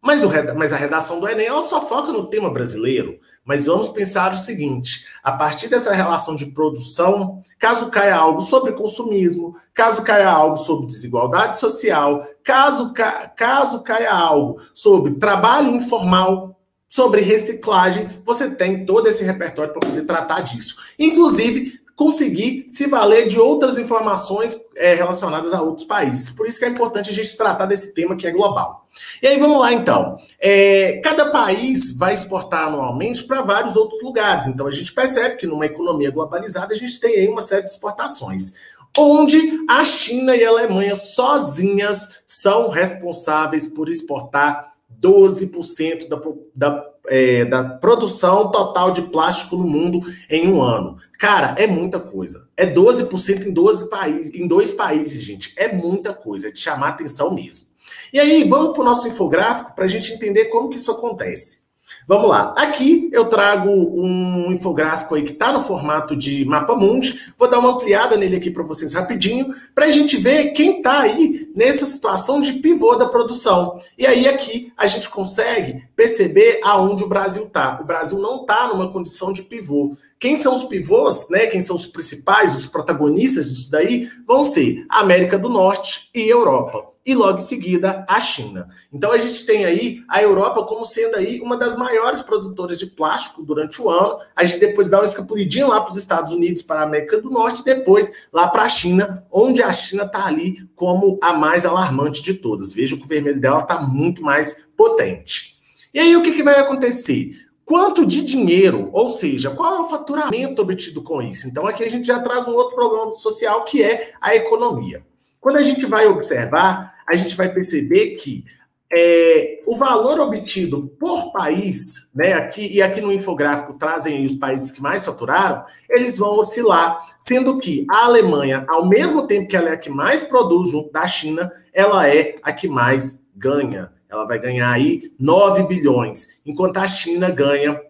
[0.00, 3.18] Mas, o, mas a redação do Enem ela só foca no tema brasileiro.
[3.44, 8.72] Mas vamos pensar o seguinte: a partir dessa relação de produção, caso caia algo sobre
[8.72, 16.60] consumismo, caso caia algo sobre desigualdade social, caso, ca, caso caia algo sobre trabalho informal,
[16.90, 20.76] sobre reciclagem, você tem todo esse repertório para poder tratar disso.
[20.98, 26.30] Inclusive, conseguir se valer de outras informações é, relacionadas a outros países.
[26.30, 28.88] Por isso que é importante a gente tratar desse tema que é global.
[29.22, 30.16] E aí vamos lá então.
[30.40, 34.46] É, cada país vai exportar anualmente para vários outros lugares.
[34.46, 37.70] Então a gente percebe que numa economia globalizada a gente tem aí uma série de
[37.70, 38.54] exportações.
[38.96, 46.18] Onde a China e a Alemanha sozinhas são responsáveis por exportar 12% da,
[46.54, 50.96] da é, da produção total de plástico no mundo em um ano.
[51.18, 52.48] Cara, é muita coisa.
[52.56, 55.52] É 12% em 12 países, em dois países, gente.
[55.56, 57.66] É muita coisa, é de chamar atenção mesmo.
[58.12, 61.59] E aí, vamos para o nosso infográfico para a gente entender como que isso acontece.
[62.06, 62.54] Vamos lá.
[62.56, 67.20] Aqui eu trago um infográfico aí que está no formato de mapa mundi.
[67.38, 71.00] Vou dar uma ampliada nele aqui para vocês rapidinho, para a gente ver quem está
[71.00, 73.78] aí nessa situação de pivô da produção.
[73.96, 77.78] E aí aqui a gente consegue perceber aonde o Brasil está.
[77.80, 79.96] O Brasil não está numa condição de pivô.
[80.18, 81.46] Quem são os pivôs, né?
[81.46, 86.90] Quem são os principais, os protagonistas disso daí, vão ser América do Norte e Europa
[87.10, 88.68] e logo em seguida a China.
[88.92, 92.86] Então a gente tem aí a Europa como sendo aí uma das maiores produtoras de
[92.86, 94.18] plástico durante o ano.
[94.36, 97.28] A gente depois dá uma escapulidinha lá para os Estados Unidos, para a América do
[97.28, 101.66] Norte, e depois lá para a China, onde a China está ali como a mais
[101.66, 102.72] alarmante de todas.
[102.72, 105.56] Veja que o vermelho dela está muito mais potente.
[105.92, 107.32] E aí o que, que vai acontecer?
[107.64, 111.48] Quanto de dinheiro, ou seja, qual é o faturamento obtido com isso?
[111.48, 115.04] Então aqui a gente já traz um outro problema social que é a economia.
[115.40, 118.44] Quando a gente vai observar, a gente vai perceber que
[118.92, 124.72] é, o valor obtido por país, né, aqui, e aqui no infográfico trazem os países
[124.72, 129.68] que mais faturaram, eles vão oscilar, sendo que a Alemanha, ao mesmo tempo que ela
[129.68, 133.92] é a que mais produz junto da China, ela é a que mais ganha.
[134.08, 137.80] Ela vai ganhar aí 9 bilhões, enquanto a China ganha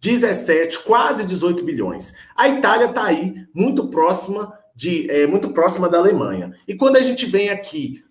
[0.00, 2.14] 17, quase 18 bilhões.
[2.36, 6.54] A Itália está aí muito próxima de é, muito próxima da Alemanha.
[6.68, 8.04] E quando a gente vem aqui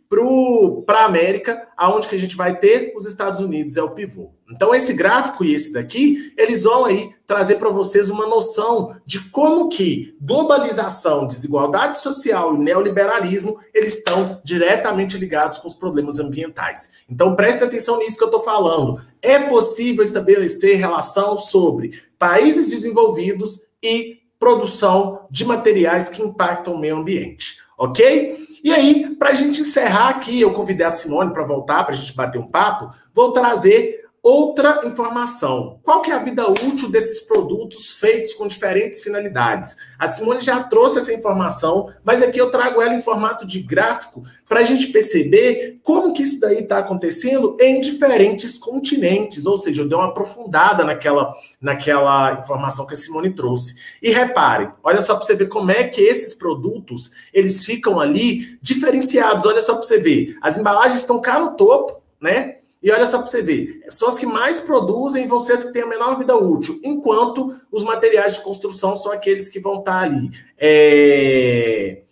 [0.86, 4.32] para a América, aonde que a gente vai ter os Estados Unidos é o pivô.
[4.50, 9.30] Então esse gráfico e esse daqui, eles vão aí trazer para vocês uma noção de
[9.32, 16.92] como que globalização, desigualdade social e neoliberalismo, eles estão diretamente ligados com os problemas ambientais.
[17.10, 19.02] Então preste atenção nisso que eu estou falando.
[19.22, 26.98] É possível estabelecer relação sobre países desenvolvidos e produção de materiais que impactam o meio
[26.98, 28.38] ambiente, ok?
[28.64, 31.98] E aí, para a gente encerrar aqui, eu convidei a Simone para voltar, para a
[31.98, 35.80] gente bater um papo, vou trazer outra informação.
[35.84, 39.78] Qual que é a vida útil desses produtos feitos com diferentes finalidades?
[40.00, 44.24] A Simone já trouxe essa informação, mas aqui eu trago ela em formato de gráfico
[44.50, 49.46] para a gente perceber como que isso daí está acontecendo em diferentes continentes.
[49.46, 53.76] Ou seja, eu dei uma aprofundada naquela, naquela informação que a Simone trouxe.
[54.02, 58.58] E repare, olha só para você ver como é que esses produtos eles ficam ali
[58.60, 59.46] diferenciados.
[59.46, 62.56] Olha só para você ver, as embalagens estão cá no topo, né?
[62.86, 65.74] E olha só para você ver, são as que mais produzem vão ser as que
[65.74, 70.04] têm a menor vida útil, enquanto os materiais de construção são aqueles que vão estar
[70.04, 70.30] ali.
[70.56, 72.04] É...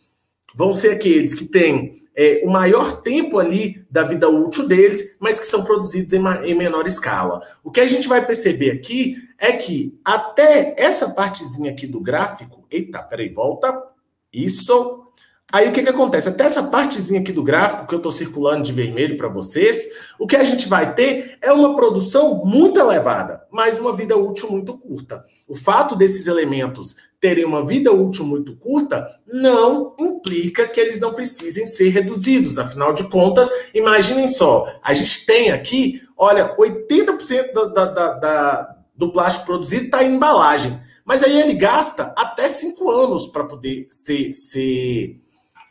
[0.55, 5.39] Vão ser aqueles que têm é, o maior tempo ali da vida útil deles, mas
[5.39, 7.41] que são produzidos em, em menor escala.
[7.63, 12.65] O que a gente vai perceber aqui é que até essa partezinha aqui do gráfico.
[12.71, 13.79] Eita, peraí, volta.
[14.33, 15.03] Isso.
[15.54, 16.28] Aí o que, que acontece?
[16.28, 19.88] Até essa partezinha aqui do gráfico que eu estou circulando de vermelho para vocês,
[20.18, 24.50] o que a gente vai ter é uma produção muito elevada, mas uma vida útil
[24.50, 25.24] muito curta.
[25.48, 31.13] O fato desses elementos terem uma vida útil muito curta não implica que eles não
[31.13, 32.58] precisem ser reduzidos.
[32.58, 39.12] Afinal de contas, imaginem só, a gente tem aqui, olha, 80% da, da, da, do
[39.12, 40.82] plástico produzido está em embalagem.
[41.06, 45.22] Mas aí ele gasta até cinco anos para poder ser, ser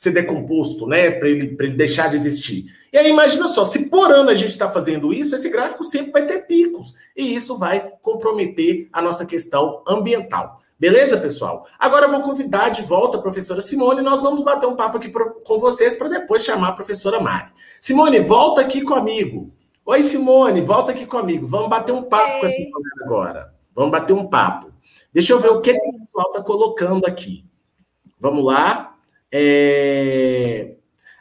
[0.03, 1.13] ser decomposto, né?
[1.13, 2.75] Para ele, ele deixar de existir.
[2.93, 6.11] E aí, imagina só, se por ano a gente está fazendo isso, esse gráfico sempre
[6.11, 6.97] vai ter picos.
[7.17, 10.61] E isso vai comprometer a nossa questão ambiental.
[10.77, 11.69] Beleza, pessoal?
[11.79, 14.97] Agora eu vou convidar de volta a professora Simone e nós vamos bater um papo
[14.97, 17.53] aqui pro, com vocês para depois chamar a professora Mari.
[17.81, 19.55] Simone, volta aqui comigo.
[19.87, 21.47] Oi, Simone, volta aqui comigo.
[21.47, 22.41] Vamos bater um papo Ei.
[22.41, 23.55] com essa galera agora.
[23.73, 24.73] Vamos bater um papo.
[25.13, 27.45] Deixa eu ver o que, que o pessoal está colocando aqui.
[28.19, 28.92] Vamos lá.
[29.33, 30.75] É...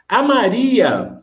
[0.06, 1.22] A Maria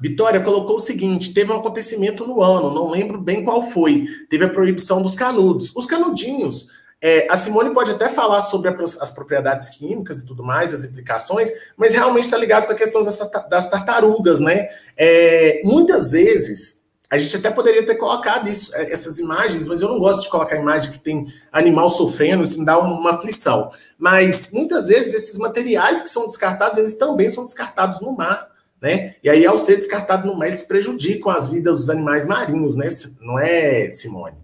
[0.00, 4.06] Vitória colocou o seguinte: teve um acontecimento no ano, não lembro bem qual foi.
[4.30, 5.74] Teve a proibição dos canudos.
[5.76, 6.68] Os canudinhos,
[7.02, 10.84] é, a Simone pode até falar sobre a, as propriedades químicas e tudo mais, as
[10.84, 13.18] implicações, mas realmente está ligado com a questão das,
[13.50, 14.68] das tartarugas, né?
[14.96, 16.79] É, muitas vezes
[17.10, 20.30] a gente até poderia ter colocado isso, é, essas imagens, mas eu não gosto de
[20.30, 23.72] colocar imagem que tem animal sofrendo, isso me dá uma aflição.
[23.98, 28.48] Mas muitas vezes esses materiais que são descartados, eles também são descartados no mar,
[28.80, 29.16] né?
[29.24, 32.86] E aí, ao ser descartado no mar, eles prejudicam as vidas dos animais marinhos, né?
[33.20, 34.38] Não é, Simone?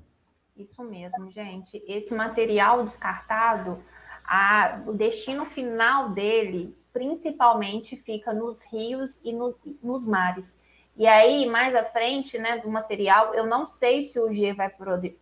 [0.57, 1.83] Isso mesmo, gente.
[1.87, 3.79] Esse material descartado,
[4.25, 10.61] a, o destino final dele, principalmente, fica nos rios e no, nos mares.
[10.97, 14.73] E aí, mais à frente, né, do material, eu não sei se o G vai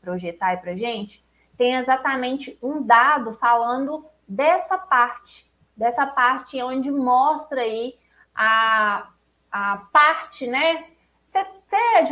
[0.01, 1.25] projetar aí para gente,
[1.57, 7.95] tem exatamente um dado falando dessa parte, dessa parte onde mostra aí
[8.35, 9.09] a,
[9.51, 10.85] a parte, né?
[11.27, 11.45] Você,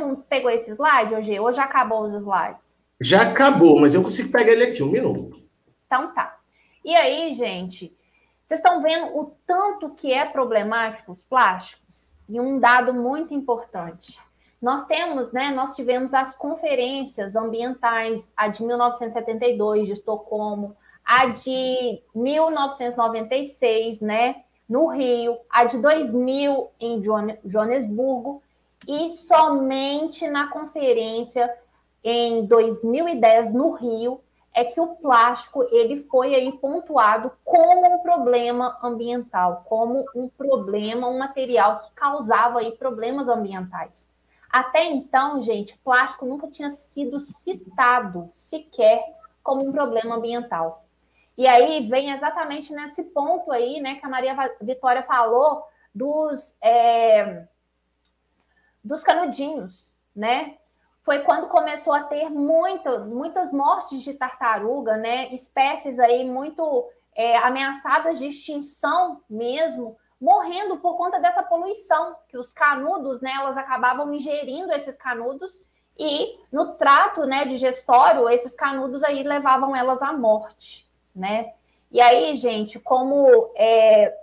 [0.03, 1.39] um, pegou esse slide, hoje?
[1.39, 2.83] Ou já acabou os slides?
[3.01, 5.41] Já acabou, mas eu consigo pegar ele aqui, um minuto.
[5.87, 6.37] Então tá.
[6.85, 7.97] E aí, gente,
[8.53, 12.15] vocês estão vendo o tanto que é problemático os plásticos?
[12.29, 14.21] E um dado muito importante.
[14.61, 22.03] Nós temos, né, nós tivemos as conferências ambientais, a de 1972 de Estocolmo, a de
[22.15, 27.03] 1996, né, no Rio, a de 2000 em
[27.47, 28.43] Joanesburgo
[28.87, 31.51] e somente na conferência
[32.05, 34.21] em 2010 no Rio
[34.55, 41.09] é que o plástico ele foi aí pontuado como um problema ambiental, como um problema,
[41.09, 44.13] um material que causava aí problemas ambientais.
[44.51, 49.03] Até então, gente, plástico nunca tinha sido citado sequer
[49.43, 50.85] como um problema ambiental.
[51.37, 57.47] E aí vem exatamente nesse ponto aí, né, que a Maria Vitória falou dos é,
[58.85, 60.59] dos canudinhos, né?
[61.03, 65.33] Foi quando começou a ter muita, muitas mortes de tartaruga, né?
[65.35, 72.53] Espécies aí muito é, ameaçadas de extinção mesmo, morrendo por conta dessa poluição, que os
[72.53, 75.65] canudos, né, elas acabavam ingerindo esses canudos
[75.99, 81.53] e no trato, né, digestório, esses canudos aí levavam elas à morte, né?
[81.91, 84.17] E aí, gente, como é,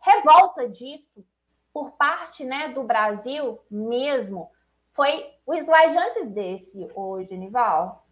[0.00, 1.24] revolta disso
[1.72, 4.50] por parte, né, do Brasil mesmo,
[4.96, 8.04] foi o slide antes desse hoje, Nival.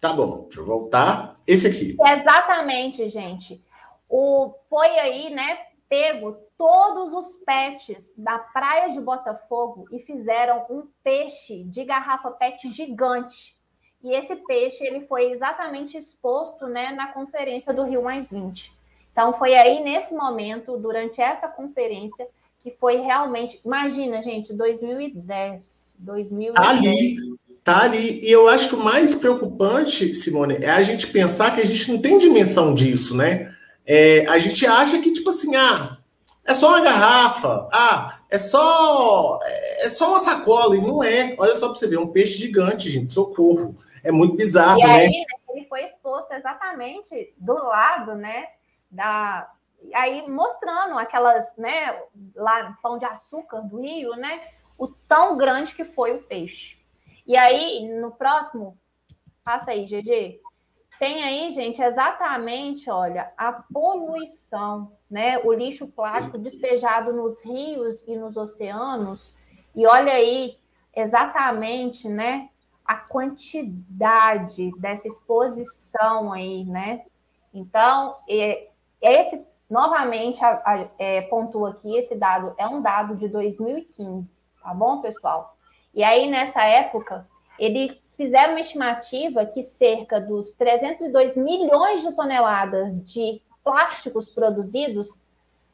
[0.00, 1.34] Tá bom, deixa eu voltar.
[1.46, 1.96] Esse aqui.
[2.00, 3.62] Exatamente, gente.
[4.08, 5.58] O, foi aí, né,
[5.88, 12.68] pego todos os pets da praia de Botafogo e fizeram um peixe de garrafa pet
[12.70, 13.56] gigante.
[14.02, 18.72] E esse peixe ele foi exatamente exposto né, na conferência do Rio Mais 20.
[19.10, 22.28] Então foi aí nesse momento, durante essa conferência,
[22.60, 23.60] que foi realmente.
[23.64, 25.87] Imagina, gente, 2010.
[25.98, 26.54] 2010.
[26.54, 27.16] Tá ali,
[27.64, 28.20] tá ali.
[28.24, 31.92] E eu acho que o mais preocupante, Simone, é a gente pensar que a gente
[31.92, 33.54] não tem dimensão disso, né?
[33.86, 35.98] É, a gente acha que, tipo assim, ah,
[36.44, 39.38] é só uma garrafa, ah, é só
[39.80, 41.34] é só uma sacola, e não é.
[41.38, 43.76] Olha só para você ver, é um peixe gigante, gente, socorro.
[44.02, 44.94] É muito bizarro, e né?
[44.94, 45.24] aí?
[45.50, 48.46] Ele foi exposto exatamente do lado, né,
[48.90, 49.50] da...
[49.94, 52.00] Aí mostrando aquelas, né,
[52.34, 54.40] lá Pão de Açúcar do Rio, né,
[54.78, 56.78] o tão grande que foi o peixe.
[57.26, 58.78] E aí, no próximo,
[59.44, 60.40] passa aí, GG.
[60.98, 65.38] Tem aí, gente, exatamente, olha, a poluição, né?
[65.38, 69.36] O lixo plástico despejado nos rios e nos oceanos.
[69.74, 70.58] E olha aí
[70.94, 72.48] exatamente, né?
[72.84, 77.04] A quantidade dessa exposição aí, né?
[77.52, 78.68] Então, é,
[79.00, 84.37] esse novamente a, a, é, pontua aqui, esse dado é um dado de 2015,
[84.68, 85.56] tá bom, pessoal?
[85.94, 87.26] E aí, nessa época,
[87.58, 95.22] eles fizeram uma estimativa que cerca dos 302 milhões de toneladas de plásticos produzidos,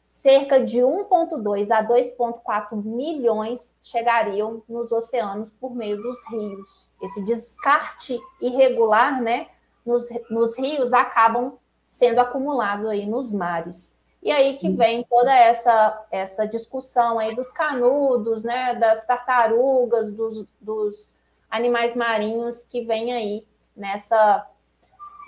[0.08, 6.88] cerca de 1,2 a 2,4 milhões chegariam nos oceanos por meio dos rios.
[7.02, 9.48] Esse descarte irregular, né,
[9.84, 11.58] nos, nos rios acabam
[11.90, 13.93] sendo acumulado aí nos mares.
[14.24, 20.46] E aí que vem toda essa, essa discussão aí dos canudos, né, das tartarugas, dos,
[20.58, 21.14] dos
[21.50, 23.46] animais marinhos que vem aí
[23.76, 24.48] nessa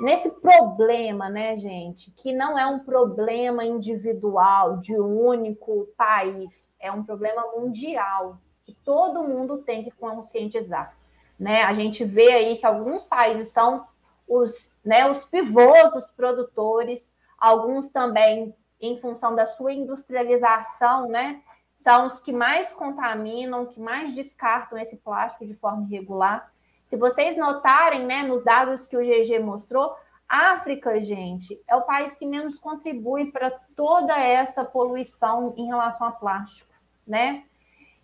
[0.00, 6.92] nesse problema, né, gente, que não é um problema individual de um único país, é
[6.92, 10.94] um problema mundial que todo mundo tem que conscientizar,
[11.38, 11.62] né?
[11.62, 13.86] A gente vê aí que alguns países são
[14.28, 21.42] os, né, os pivôs, os produtores, alguns também em função da sua industrialização, né,
[21.74, 26.52] são os que mais contaminam, que mais descartam esse plástico de forma irregular.
[26.84, 29.94] Se vocês notarem, né, nos dados que o GG mostrou,
[30.28, 36.12] África, gente, é o país que menos contribui para toda essa poluição em relação a
[36.12, 36.72] plástico,
[37.06, 37.44] né?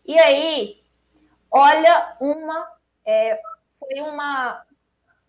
[0.05, 0.83] E aí,
[1.51, 2.69] olha uma,
[3.05, 3.41] é,
[3.79, 4.65] foi uma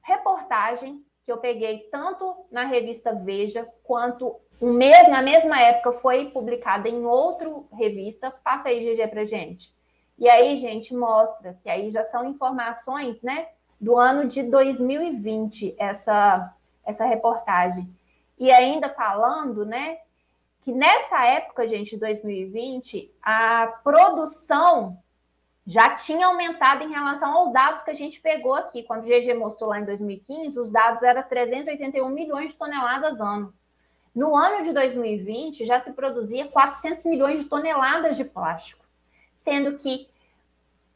[0.01, 7.05] reportagem que eu peguei tanto na revista Veja quanto na mesma época foi publicada em
[7.05, 8.31] outra revista.
[8.43, 9.73] Passa aí, GG, para gente.
[10.17, 13.47] E aí, gente, mostra que aí já são informações, né,
[13.79, 16.53] do ano de 2020, essa,
[16.85, 17.93] essa reportagem.
[18.39, 19.97] E ainda falando, né,
[20.61, 24.97] que nessa época, gente, 2020, a produção
[25.65, 28.83] já tinha aumentado em relação aos dados que a gente pegou aqui.
[28.83, 33.53] Quando o GG mostrou lá em 2015, os dados eram 381 milhões de toneladas ano.
[34.13, 38.85] No ano de 2020, já se produzia 400 milhões de toneladas de plástico,
[39.35, 40.07] sendo que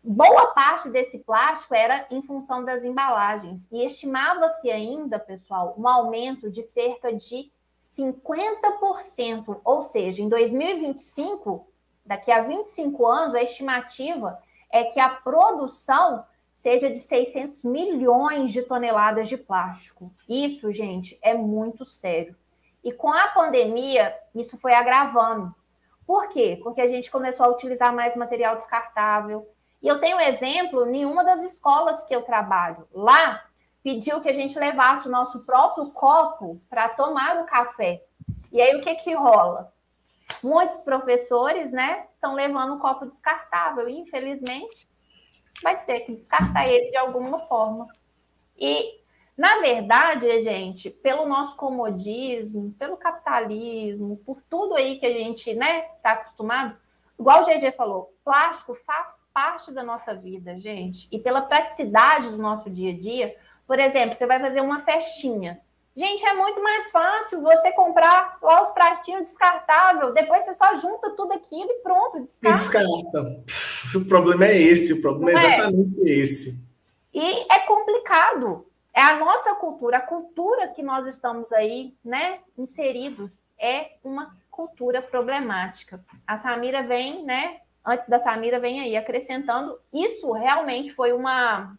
[0.03, 3.67] boa parte desse plástico era em função das embalagens.
[3.71, 7.51] E estimava-se ainda, pessoal, um aumento de cerca de
[7.81, 9.59] 50%.
[9.63, 11.67] Ou seja, em 2025,
[12.05, 14.37] daqui a 25 anos, a estimativa
[14.71, 20.11] é que a produção seja de 600 milhões de toneladas de plástico.
[20.27, 22.35] Isso, gente, é muito sério.
[22.83, 25.53] E com a pandemia, isso foi agravando.
[26.05, 26.59] Por quê?
[26.63, 29.49] Porque a gente começou a utilizar mais material descartável.
[29.81, 32.87] E eu tenho um exemplo em uma das escolas que eu trabalho.
[32.93, 33.43] Lá,
[33.83, 38.03] pediu que a gente levasse o nosso próprio copo para tomar o café.
[38.51, 39.73] E aí, o que que rola?
[40.41, 43.89] Muitos professores, né, estão levando o copo descartável.
[43.89, 44.87] E, infelizmente,
[45.61, 47.87] vai ter que descartar ele de alguma forma.
[48.57, 48.96] E
[49.37, 55.85] na verdade, gente, pelo nosso comodismo, pelo capitalismo, por tudo aí que a gente né,
[55.95, 56.75] está acostumado,
[57.19, 61.07] igual o GG falou, plástico faz parte da nossa vida, gente.
[61.11, 63.35] E pela praticidade do nosso dia a dia,
[63.67, 65.61] por exemplo, você vai fazer uma festinha.
[65.95, 71.11] Gente, é muito mais fácil você comprar lá os pratinhos descartáveis, depois você só junta
[71.15, 72.49] tudo aquilo e pronto, descarta.
[72.49, 73.43] E descarta.
[73.95, 76.67] O problema é esse, o problema é, é exatamente esse.
[77.13, 78.66] E é complicado.
[78.97, 85.03] É a nossa cultura, a cultura que nós estamos aí, né, inseridos, é uma cultura
[85.03, 86.03] problemática.
[86.25, 91.77] A Samira vem, né, antes da Samira vem aí acrescentando, isso realmente foi uma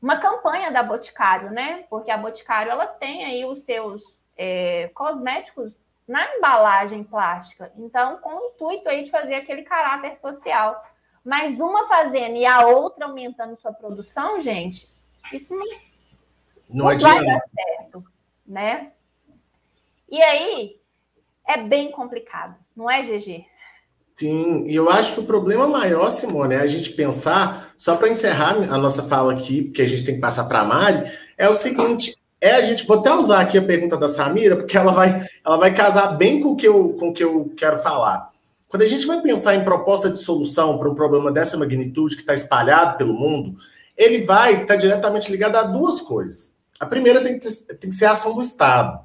[0.00, 1.84] uma campanha da Boticário, né?
[1.90, 4.02] Porque a Boticário ela tem aí os seus
[4.34, 10.82] é, cosméticos na embalagem plástica, então com o intuito aí de fazer aquele caráter social.
[11.22, 14.90] Mas uma fazendo e a outra aumentando sua produção, gente,
[15.30, 15.91] isso não,
[16.72, 18.04] não, não vai dar certo,
[18.46, 18.92] né?
[20.10, 20.76] E aí
[21.46, 23.44] é bem complicado, não é, GG?
[24.12, 28.10] Sim, e eu acho que o problema maior, Simone, é a gente pensar, só para
[28.10, 31.48] encerrar a nossa fala aqui, porque a gente tem que passar para a Mari, é
[31.48, 34.92] o seguinte: é a gente, vou até usar aqui a pergunta da Samira, porque ela
[34.92, 38.30] vai, ela vai casar bem com o que eu, com o que eu quero falar.
[38.68, 42.22] Quando a gente vai pensar em proposta de solução para um problema dessa magnitude que
[42.22, 43.56] está espalhado pelo mundo,
[43.96, 46.56] ele vai estar tá diretamente ligado a duas coisas.
[46.82, 48.98] A primeira tem que, ter, tem que ser a ação do Estado.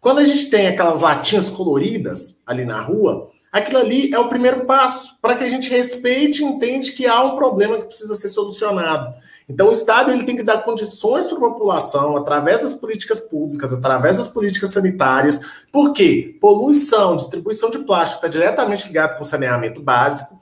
[0.00, 4.64] Quando a gente tem aquelas latinhas coloridas ali na rua, aquilo ali é o primeiro
[4.64, 8.28] passo para que a gente respeite e entende que há um problema que precisa ser
[8.28, 9.12] solucionado.
[9.48, 13.72] Então, o Estado ele tem que dar condições para a população, através das políticas públicas,
[13.72, 15.40] através das políticas sanitárias,
[15.72, 20.40] porque poluição, distribuição de plástico está diretamente ligado com saneamento básico,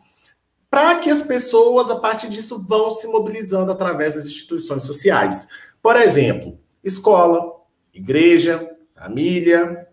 [0.71, 5.49] para que as pessoas, a partir disso, vão se mobilizando através das instituições sociais.
[5.81, 7.53] Por exemplo, escola,
[7.93, 9.89] igreja, família,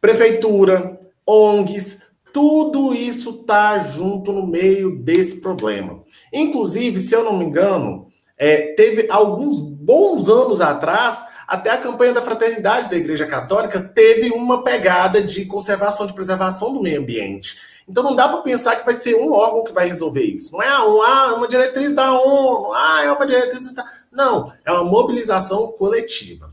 [0.00, 2.02] prefeitura, ONGs,
[2.32, 6.02] tudo isso está junto no meio desse problema.
[6.32, 8.06] Inclusive, se eu não me engano,
[8.36, 14.30] é, teve alguns bons anos atrás, até a campanha da fraternidade da Igreja Católica teve
[14.30, 17.56] uma pegada de conservação, de preservação do meio ambiente.
[17.88, 20.52] Então não dá para pensar que vai ser um órgão que vai resolver isso.
[20.52, 23.84] Não é ah, uma diretriz da ONU, ah, é uma diretriz da...
[24.10, 26.50] Não, é uma mobilização coletiva.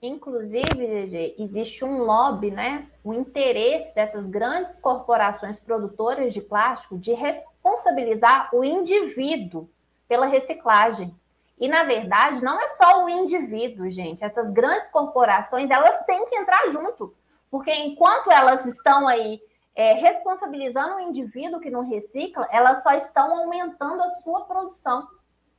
[0.00, 2.86] Inclusive, GG, existe um lobby, né?
[3.02, 9.68] O interesse dessas grandes corporações produtoras de plástico de responsabilizar o indivíduo
[10.06, 11.14] pela reciclagem.
[11.58, 14.22] E, na verdade, não é só o indivíduo, gente.
[14.22, 17.14] Essas grandes corporações, elas têm que entrar junto.
[17.50, 19.40] Porque enquanto elas estão aí
[19.76, 25.06] é, responsabilizando o indivíduo que não recicla, elas só estão aumentando a sua produção,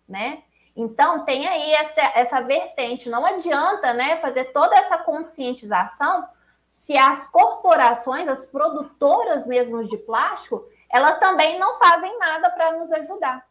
[0.09, 0.43] né?
[0.75, 3.09] Então, tem aí essa, essa vertente.
[3.09, 6.27] Não adianta né, fazer toda essa conscientização
[6.67, 12.91] se as corporações, as produtoras mesmo de plástico, elas também não fazem nada para nos
[12.91, 13.45] ajudar.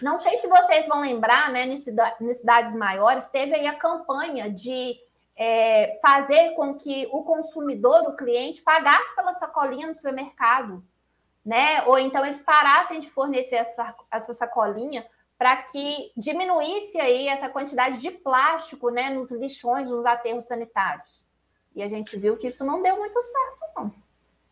[0.00, 4.96] Não sei se vocês vão lembrar, né, em cidades maiores, teve aí a campanha de
[5.36, 10.82] é, fazer com que o consumidor, o cliente, pagasse pela sacolinha no supermercado,
[11.44, 11.84] né?
[11.84, 15.06] Ou então eles parassem de fornecer essa, essa sacolinha
[15.38, 21.26] para que diminuísse aí essa quantidade de plástico né, nos lixões, nos aterros sanitários.
[21.74, 23.92] E a gente viu que isso não deu muito certo, não.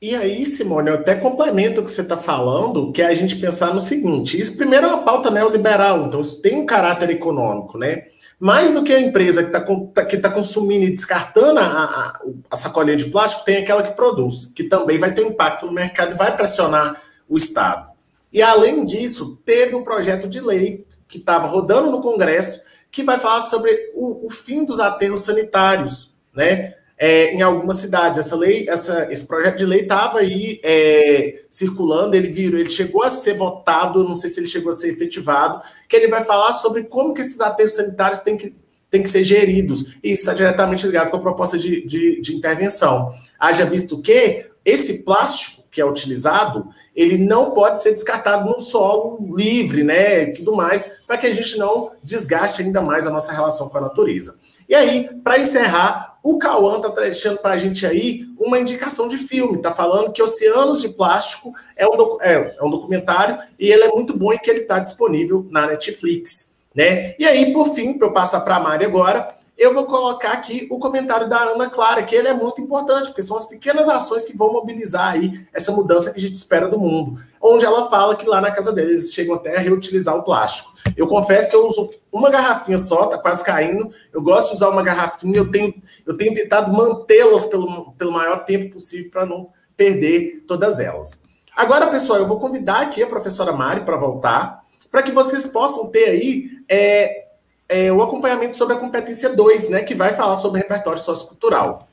[0.03, 3.37] E aí, Simone, eu até complemento o que você está falando, que é a gente
[3.37, 7.79] pensar no seguinte: isso primeiro é uma pauta neoliberal, então isso tem um caráter econômico,
[7.79, 8.09] né?
[8.45, 9.65] Mais do que a empresa que está
[9.95, 12.21] tá, que tá consumindo e descartando a, a,
[12.51, 16.13] a sacolinha de plástico, tem aquela que produz, que também vai ter impacto no mercado
[16.13, 17.89] e vai pressionar o Estado.
[18.31, 23.19] E, além disso, teve um projeto de lei que estava rodando no Congresso que vai
[23.19, 26.75] falar sobre o, o fim dos aterros sanitários, né?
[26.97, 28.19] É, em algumas cidades.
[28.19, 33.03] Essa lei, essa, esse projeto de lei estava aí é, circulando, ele virou, ele chegou
[33.03, 36.53] a ser votado, não sei se ele chegou a ser efetivado, que ele vai falar
[36.53, 38.55] sobre como que esses aterros sanitários têm que,
[38.89, 39.97] têm que ser geridos.
[40.05, 43.13] E isso está diretamente ligado com a proposta de, de, de intervenção.
[43.41, 49.35] Haja visto que esse plástico que é utilizado, ele não pode ser descartado no solo
[49.37, 53.33] livre, né, e tudo mais, para que a gente não desgaste ainda mais a nossa
[53.33, 54.37] relação com a natureza.
[54.69, 59.19] E aí, para encerrar, o Cauã está deixando para a gente aí uma indicação de
[59.19, 59.59] filme.
[59.59, 63.89] Está falando que Oceanos de Plástico é um, é, é um documentário e ele é
[63.89, 66.51] muito bom e que ele está disponível na Netflix.
[66.75, 67.15] Né?
[67.19, 70.67] E aí, por fim, para eu passar para a Mari agora, eu vou colocar aqui
[70.71, 74.25] o comentário da Ana Clara, que ele é muito importante, porque são as pequenas ações
[74.25, 77.21] que vão mobilizar aí essa mudança que a gente espera do mundo.
[77.41, 80.73] Onde ela fala que lá na casa deles eles chegam até a reutilizar o plástico.
[80.97, 83.89] Eu confesso que eu uso uma garrafinha só, tá quase caindo.
[84.13, 85.73] Eu gosto de usar uma garrafinha, eu tenho,
[86.05, 91.23] eu tenho tentado mantê-las pelo, pelo maior tempo possível para não perder todas elas.
[91.55, 95.89] Agora, pessoal, eu vou convidar aqui a professora Mari para voltar, para que vocês possam
[95.89, 97.24] ter aí é,
[97.69, 101.89] é, o acompanhamento sobre a competência 2, né, que vai falar sobre repertório sociocultural.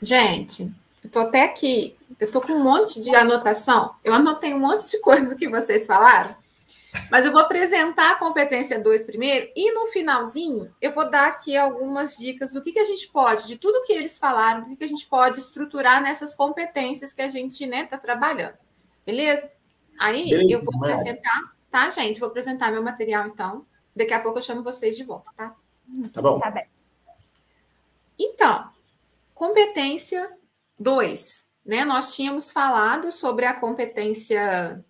[0.00, 0.70] Gente,
[1.02, 4.90] eu tô até aqui, eu tô com um monte de anotação, eu anotei um monte
[4.90, 6.34] de coisas que vocês falaram,
[7.10, 11.56] mas eu vou apresentar a competência 2 primeiro e no finalzinho eu vou dar aqui
[11.56, 14.76] algumas dicas do que, que a gente pode, de tudo que eles falaram, do que,
[14.76, 18.54] que a gente pode estruturar nessas competências que a gente né, tá trabalhando.
[19.04, 19.50] Beleza?
[19.98, 22.20] Aí Beleza, eu vou apresentar, tá, gente?
[22.20, 23.66] Vou apresentar meu material então.
[23.94, 25.54] Daqui a pouco eu chamo vocês de volta, tá?
[26.12, 26.40] Tá bom.
[26.40, 26.66] Tá bem.
[28.18, 28.70] Então,
[29.34, 30.30] competência
[30.78, 31.46] 2.
[31.64, 31.84] Né?
[31.84, 34.84] Nós tínhamos falado sobre a competência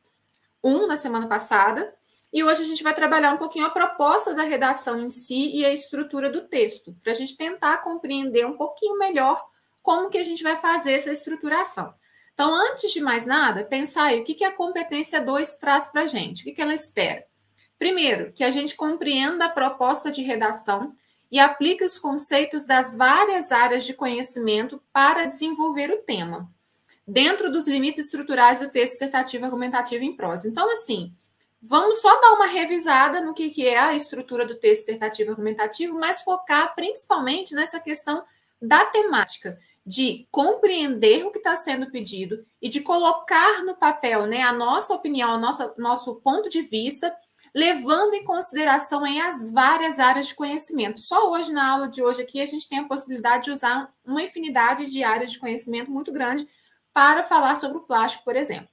[0.62, 1.94] 1 na semana passada,
[2.32, 5.64] e hoje a gente vai trabalhar um pouquinho a proposta da redação em si e
[5.64, 9.44] a estrutura do texto, para a gente tentar compreender um pouquinho melhor
[9.80, 11.94] como que a gente vai fazer essa estruturação.
[12.32, 16.00] Então, antes de mais nada, pensar aí o que, que a competência 2 traz para
[16.00, 17.24] a gente, o que, que ela espera.
[17.79, 20.95] Primeiro, que a gente compreenda a proposta de redação
[21.31, 26.49] e aplique os conceitos das várias áreas de conhecimento para desenvolver o tema
[27.07, 30.49] dentro dos limites estruturais do texto dissertativo argumentativo em prosa.
[30.49, 31.12] Então, assim,
[31.61, 35.99] vamos só dar uma revisada no que, que é a estrutura do texto dissertativo argumentativo,
[35.99, 38.25] mas focar principalmente nessa questão
[38.61, 44.43] da temática, de compreender o que está sendo pedido e de colocar no papel né,
[44.43, 47.14] a nossa opinião, nossa, nosso ponto de vista,
[47.55, 50.98] levando em consideração aí, as várias áreas de conhecimento.
[50.98, 54.22] Só hoje, na aula de hoje aqui, a gente tem a possibilidade de usar uma
[54.22, 56.48] infinidade de áreas de conhecimento muito grande
[56.92, 58.68] para falar sobre o plástico, por exemplo.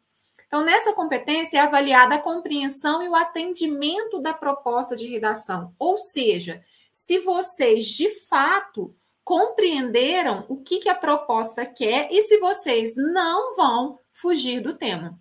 [0.47, 5.97] Então, nessa competência é avaliada a compreensão e o atendimento da proposta de redação, ou
[5.97, 6.61] seja,
[6.91, 13.55] se vocês de fato compreenderam o que, que a proposta quer e se vocês não
[13.55, 15.17] vão fugir do tema.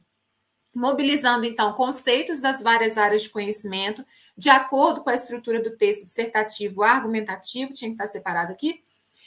[0.75, 4.05] Mobilizando, então, conceitos das várias áreas de conhecimento,
[4.37, 8.81] de acordo com a estrutura do texto dissertativo argumentativo, tinha que estar separado aqui.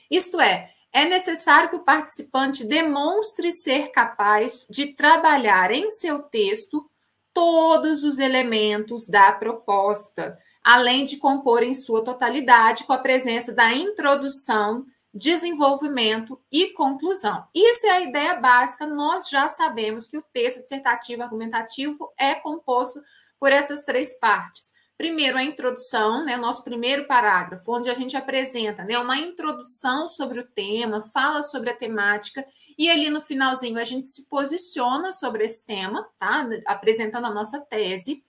[0.10, 6.90] Isto é, é necessário que o participante demonstre ser capaz de trabalhar em seu texto
[7.34, 13.74] todos os elementos da proposta, além de compor em sua totalidade com a presença da
[13.74, 17.46] introdução, desenvolvimento e conclusão.
[17.54, 18.88] Isso é a ideia básica.
[18.88, 23.02] Nós já sabemos que o texto dissertativo argumentativo é composto
[23.40, 24.74] por essas três partes.
[24.98, 30.40] Primeiro, a introdução, né, nosso primeiro parágrafo, onde a gente apresenta né, uma introdução sobre
[30.40, 32.46] o tema, fala sobre a temática,
[32.78, 36.48] e ali no finalzinho a gente se posiciona sobre esse tema, tá?
[36.66, 38.24] Apresentando a nossa tese.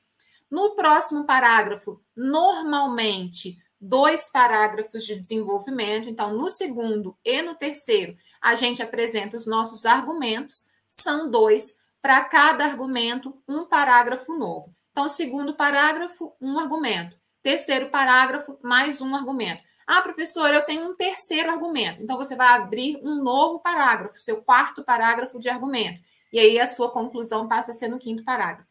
[0.50, 6.08] No próximo parágrafo, normalmente, dois parágrafos de desenvolvimento.
[6.08, 12.24] Então, no segundo e no terceiro, a gente apresenta os nossos argumentos, são dois, para
[12.24, 14.74] cada argumento, um parágrafo novo.
[14.90, 17.16] Então, segundo parágrafo, um argumento.
[17.42, 19.62] Terceiro parágrafo, mais um argumento.
[19.86, 22.02] Ah, professor, eu tenho um terceiro argumento.
[22.02, 26.00] Então, você vai abrir um novo parágrafo, seu quarto parágrafo de argumento.
[26.32, 28.68] E aí, a sua conclusão passa a ser no quinto parágrafo.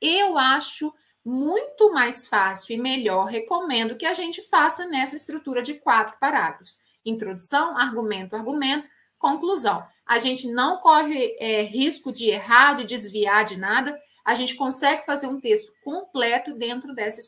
[0.00, 0.92] Eu acho
[1.26, 6.78] muito mais fácil e melhor, recomendo que a gente faça nessa estrutura de quatro parágrafos:
[7.04, 9.84] introdução, argumento, argumento, conclusão.
[10.06, 15.06] A gente não corre é, risco de errar, de desviar de nada a gente consegue
[15.06, 17.20] fazer um texto completo dentro dessa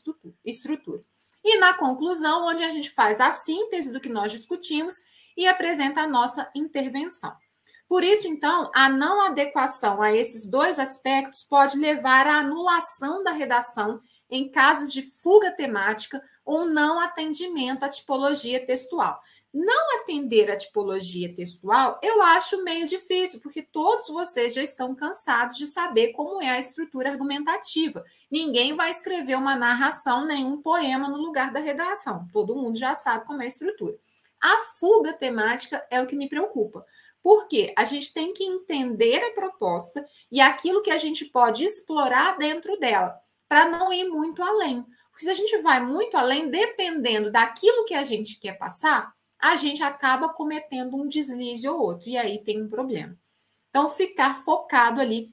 [0.44, 1.00] estrutura.
[1.44, 4.96] E na conclusão, onde a gente faz a síntese do que nós discutimos
[5.36, 7.32] e apresenta a nossa intervenção.
[7.88, 13.30] Por isso, então, a não adequação a esses dois aspectos pode levar à anulação da
[13.30, 19.18] redação em casos de fuga temática ou não atendimento à tipologia textual.
[19.52, 25.56] Não atender a tipologia textual, eu acho meio difícil, porque todos vocês já estão cansados
[25.56, 28.04] de saber como é a estrutura argumentativa.
[28.30, 32.28] Ninguém vai escrever uma narração, nenhum poema no lugar da redação.
[32.30, 33.96] Todo mundo já sabe como é a estrutura.
[34.38, 36.84] A fuga temática é o que me preocupa.
[37.22, 42.38] Porque a gente tem que entender a proposta e aquilo que a gente pode explorar
[42.38, 43.14] dentro dela,
[43.48, 44.84] para não ir muito além.
[45.10, 49.56] Porque se a gente vai muito além, dependendo daquilo que a gente quer passar, a
[49.56, 53.16] gente acaba cometendo um deslize ou outro, e aí tem um problema.
[53.68, 55.32] Então, ficar focado ali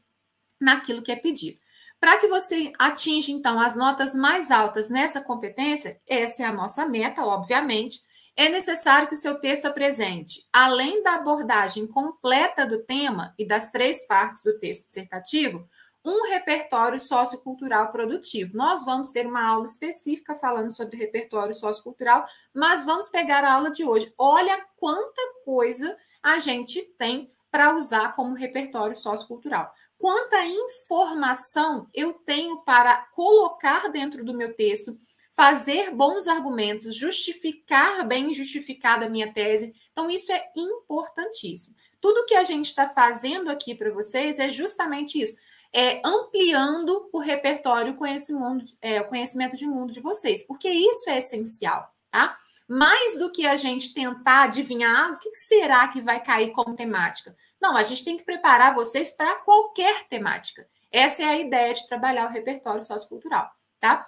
[0.59, 1.59] naquilo que é pedido.
[1.99, 6.87] Para que você atinja, então, as notas mais altas nessa competência, essa é a nossa
[6.87, 7.99] meta, obviamente,
[8.35, 13.71] é necessário que o seu texto apresente, além da abordagem completa do tema e das
[13.71, 15.67] três partes do texto dissertativo,
[16.03, 18.55] um repertório sociocultural produtivo.
[18.55, 23.71] Nós vamos ter uma aula específica falando sobre repertório sociocultural, mas vamos pegar a aula
[23.71, 24.13] de hoje.
[24.17, 29.73] Olha quanta coisa a gente tem para usar como repertório sociocultural.
[29.97, 34.95] quanta informação eu tenho para colocar dentro do meu texto,
[35.35, 39.75] fazer bons argumentos, justificar bem justificada a minha tese.
[39.91, 41.75] Então, isso é importantíssimo.
[41.99, 45.37] Tudo que a gente está fazendo aqui para vocês é justamente isso.
[45.73, 47.97] É ampliando o repertório,
[48.31, 52.37] mundo, é, o conhecimento de mundo de vocês, porque isso é essencial, tá?
[52.65, 56.75] Mais do que a gente tentar adivinhar ah, o que será que vai cair como
[56.75, 57.35] temática.
[57.61, 60.65] Não, a gente tem que preparar vocês para qualquer temática.
[60.89, 64.05] Essa é a ideia de trabalhar o repertório sociocultural, tá?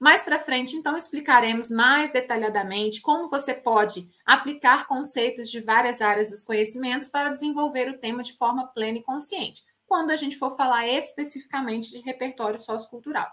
[0.00, 6.30] Mais para frente, então, explicaremos mais detalhadamente como você pode aplicar conceitos de várias áreas
[6.30, 10.56] dos conhecimentos para desenvolver o tema de forma plena e consciente, quando a gente for
[10.56, 13.30] falar especificamente de repertório sociocultural.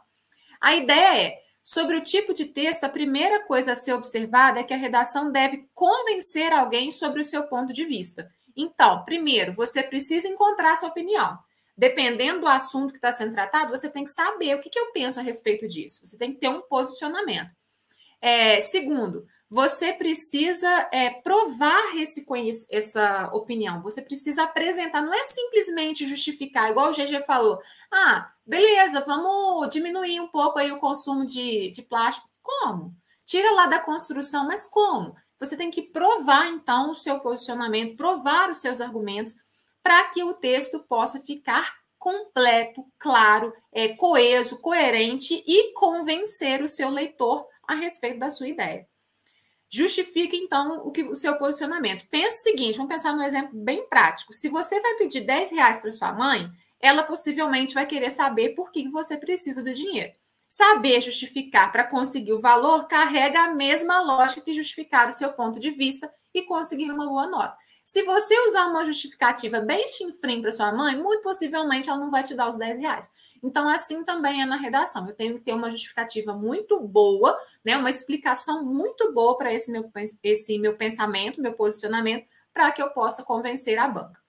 [0.59, 4.63] A ideia é Sobre o tipo de texto, a primeira coisa a ser observada é
[4.63, 8.31] que a redação deve convencer alguém sobre o seu ponto de vista.
[8.55, 11.37] Então, primeiro, você precisa encontrar sua opinião.
[11.77, 14.91] Dependendo do assunto que está sendo tratado, você tem que saber o que, que eu
[14.91, 16.03] penso a respeito disso.
[16.03, 17.51] Você tem que ter um posicionamento.
[18.19, 22.25] É, segundo, você precisa é, provar esse,
[22.71, 23.81] essa opinião.
[23.83, 27.59] Você precisa apresentar, não é simplesmente justificar, igual o GG falou.
[27.91, 32.27] Ah, beleza, vamos diminuir um pouco aí o consumo de, de plástico.
[32.41, 32.93] Como?
[33.25, 35.15] Tira lá da construção, mas como?
[35.39, 39.35] Você tem que provar, então, o seu posicionamento, provar os seus argumentos,
[39.87, 46.89] para que o texto possa ficar completo, claro, é, coeso, coerente e convencer o seu
[46.89, 48.85] leitor a respeito da sua ideia.
[49.69, 52.05] Justifique, então, o, que, o seu posicionamento.
[52.09, 54.33] Pense o seguinte: vamos pensar num exemplo bem prático.
[54.33, 58.73] Se você vai pedir 10 reais para sua mãe, ela possivelmente vai querer saber por
[58.73, 60.11] que você precisa do dinheiro.
[60.49, 65.61] Saber justificar para conseguir o valor carrega a mesma lógica que justificar o seu ponto
[65.61, 67.66] de vista e conseguir uma boa nota.
[67.87, 72.21] Se você usar uma justificativa bem chinfrim para sua mãe, muito possivelmente ela não vai
[72.21, 73.09] te dar os 10 reais.
[73.41, 75.07] Então, assim também é na redação.
[75.07, 79.71] Eu tenho que ter uma justificativa muito boa, né, uma explicação muito boa para esse
[79.71, 79.89] meu,
[80.21, 84.19] esse meu pensamento, meu posicionamento, para que eu possa convencer a banca.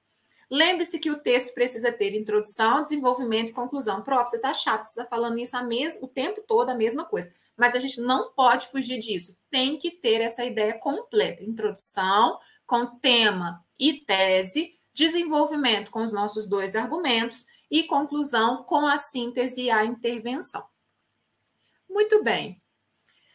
[0.49, 4.03] Lembre-se que o texto precisa ter introdução, desenvolvimento e conclusão.
[4.03, 7.05] Prof, você está chato, você está falando isso a mes o tempo todo, a mesma
[7.05, 7.35] coisa.
[7.57, 9.37] Mas a gente não pode fugir disso.
[9.51, 11.43] Tem que ter essa ideia completa.
[11.43, 12.39] Introdução,
[12.69, 19.63] com tema e tese, desenvolvimento com os nossos dois argumentos e conclusão com a síntese
[19.63, 20.65] e a intervenção.
[21.89, 22.63] Muito bem.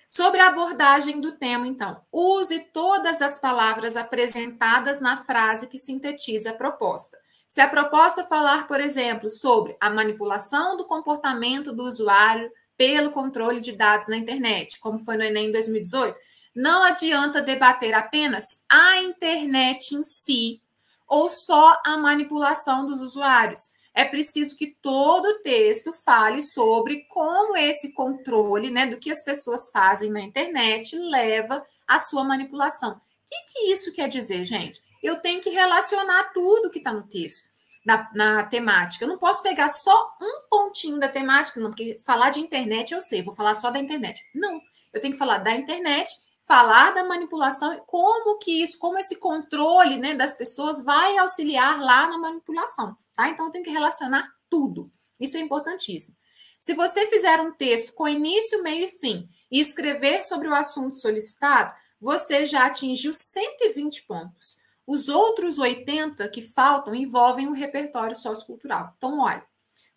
[0.08, 6.52] Sobre a abordagem do tema, então, use todas as palavras apresentadas na frase que sintetiza
[6.52, 7.18] a proposta.
[7.50, 13.62] Se a proposta falar, por exemplo, sobre a manipulação do comportamento do usuário pelo controle
[13.62, 16.16] de dados na internet, como foi no Enem 2018,
[16.56, 20.62] não adianta debater apenas a internet em si
[21.08, 27.56] ou só a manipulação dos usuários é preciso que todo o texto fale sobre como
[27.56, 32.93] esse controle né, do que as pessoas fazem na internet leva à sua manipulação.
[32.93, 34.82] O que, que isso quer dizer, gente?
[35.01, 37.43] Eu tenho que relacionar tudo que está no texto,
[37.86, 39.06] na, na, temática.
[39.06, 43.01] Eu não posso pegar só um pontinho da temática, não, porque falar de internet eu
[43.01, 44.24] sei, vou falar só da internet.
[44.34, 44.60] Não,
[44.91, 46.12] eu tenho que falar da internet
[46.44, 52.08] falar da manipulação, como que isso, como esse controle né, das pessoas vai auxiliar lá
[52.08, 53.30] na manipulação, tá?
[53.30, 54.91] Então, tem que relacionar tudo.
[55.20, 56.18] Isso é importantíssimo.
[56.60, 60.98] Se você fizer um texto com início, meio e fim e escrever sobre o assunto
[60.98, 64.58] solicitado, você já atingiu 120 pontos.
[64.86, 68.94] Os outros 80 que faltam envolvem o repertório sociocultural.
[68.98, 69.46] Então, olha,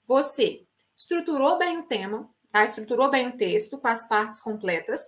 [0.04, 0.64] você
[0.96, 2.64] estruturou bem o tema, tá?
[2.64, 5.04] Estruturou bem o texto com as partes completas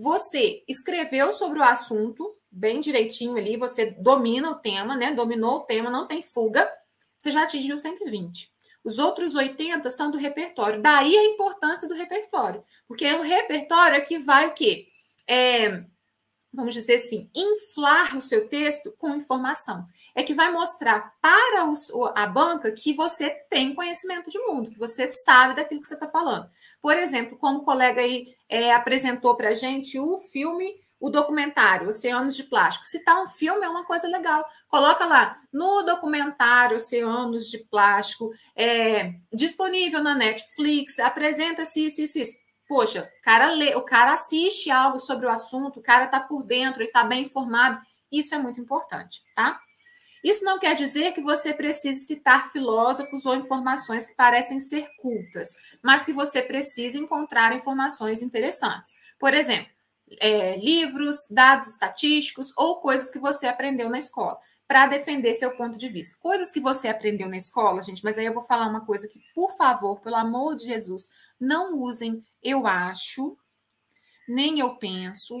[0.00, 5.12] você escreveu sobre o assunto bem direitinho ali, você domina o tema, né?
[5.12, 6.68] Dominou o tema, não tem fuga,
[7.18, 8.50] você já atingiu 120.
[8.82, 10.80] Os outros 80 são do repertório.
[10.80, 12.64] Daí a importância do repertório.
[12.88, 14.86] Porque é um repertório é que vai o quê?
[15.28, 15.84] É,
[16.52, 19.86] vamos dizer assim, inflar o seu texto com informação.
[20.14, 24.78] É que vai mostrar para os, a banca que você tem conhecimento de mundo, que
[24.78, 26.50] você sabe daquilo que você está falando.
[26.82, 31.88] Por exemplo, como o colega aí é, apresentou para a gente o filme, o documentário
[31.88, 32.84] Oceanos de Plástico.
[32.84, 34.44] Citar um filme é uma coisa legal.
[34.68, 42.32] Coloca lá no documentário Oceanos de Plástico, é, disponível na Netflix, apresenta-se isso, isso, isso.
[42.68, 46.82] Poxa, cara, lê, o cara assiste algo sobre o assunto, o cara está por dentro,
[46.82, 47.80] ele está bem informado.
[48.12, 49.60] Isso é muito importante, tá?
[50.22, 55.48] Isso não quer dizer que você precise citar filósofos ou informações que parecem ser cultas,
[55.82, 58.92] mas que você precise encontrar informações interessantes.
[59.18, 59.70] Por exemplo,
[60.20, 64.38] é, livros, dados estatísticos ou coisas que você aprendeu na escola.
[64.66, 66.16] para defender seu ponto de vista.
[66.20, 69.18] Coisas que você aprendeu na escola, gente, mas aí eu vou falar uma coisa que,
[69.34, 71.08] por favor, pelo amor de Jesus,
[71.40, 73.36] não usem eu acho,
[74.28, 75.36] nem eu penso,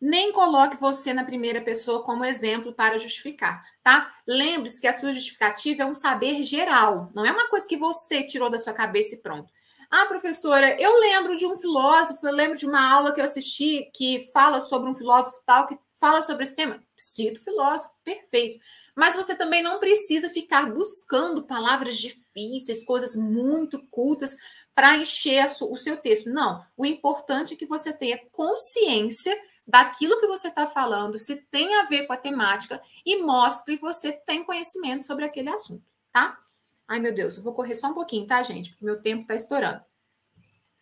[0.00, 4.12] nem coloque você na primeira pessoa como exemplo para justificar, tá?
[4.26, 8.22] Lembre-se que a sua justificativa é um saber geral, não é uma coisa que você
[8.22, 9.52] tirou da sua cabeça e pronto.
[9.90, 13.90] Ah, professora, eu lembro de um filósofo, eu lembro de uma aula que eu assisti
[13.94, 16.82] que fala sobre um filósofo tal, que fala sobre esse tema.
[16.96, 18.60] Cito filósofo, perfeito.
[18.96, 24.36] Mas você também não precisa ficar buscando palavras difíceis, coisas muito cultas
[24.74, 26.30] para encher o seu texto.
[26.30, 26.64] Não.
[26.76, 29.36] O importante é que você tenha consciência
[29.66, 33.82] daquilo que você está falando, se tem a ver com a temática e mostre que
[33.82, 36.38] você tem conhecimento sobre aquele assunto, tá?
[36.86, 38.70] Ai, meu Deus, eu vou correr só um pouquinho, tá, gente?
[38.70, 39.82] Porque meu tempo está estourando.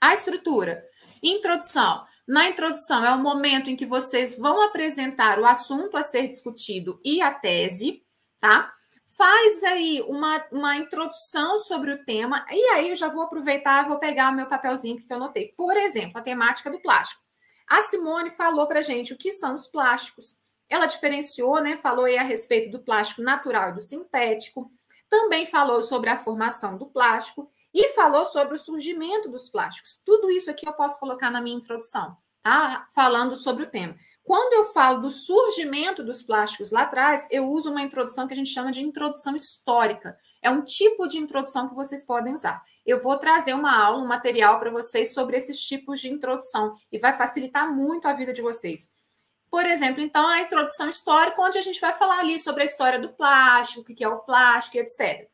[0.00, 0.84] A estrutura.
[1.22, 2.04] Introdução.
[2.28, 7.00] Na introdução é o momento em que vocês vão apresentar o assunto a ser discutido
[7.02, 8.02] e a tese,
[8.38, 8.70] tá?
[9.16, 13.98] Faz aí uma, uma introdução sobre o tema, e aí eu já vou aproveitar, vou
[13.98, 15.54] pegar o meu papelzinho que eu anotei.
[15.56, 17.23] Por exemplo, a temática do plástico.
[17.68, 20.38] A Simone falou para gente o que são os plásticos.
[20.68, 21.76] Ela diferenciou, né?
[21.76, 24.70] Falou aí a respeito do plástico natural e do sintético.
[25.08, 30.00] Também falou sobre a formação do plástico e falou sobre o surgimento dos plásticos.
[30.04, 32.86] Tudo isso aqui eu posso colocar na minha introdução, tá?
[32.94, 33.96] Falando sobre o tema.
[34.22, 38.36] Quando eu falo do surgimento dos plásticos lá atrás, eu uso uma introdução que a
[38.36, 40.16] gente chama de introdução histórica.
[40.40, 42.62] É um tipo de introdução que vocês podem usar.
[42.84, 46.98] Eu vou trazer uma aula, um material para vocês sobre esses tipos de introdução e
[46.98, 48.92] vai facilitar muito a vida de vocês.
[49.50, 52.98] Por exemplo, então, a introdução histórica, onde a gente vai falar ali sobre a história
[52.98, 55.28] do plástico, o que é o plástico, etc.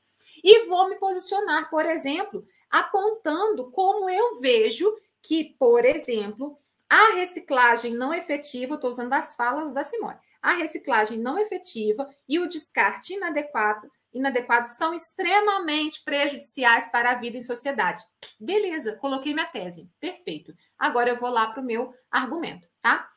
[0.44, 7.94] E vou me posicionar, por exemplo, apontando como eu vejo que, por exemplo, a reciclagem
[7.94, 13.14] não efetiva, estou usando as falas da Simone, a reciclagem não efetiva e o descarte
[13.14, 18.00] inadequado, inadequado são extremamente prejudiciais para a vida em sociedade.
[18.38, 20.54] Beleza, coloquei minha tese, perfeito.
[20.78, 23.08] Agora eu vou lá para o meu argumento, tá?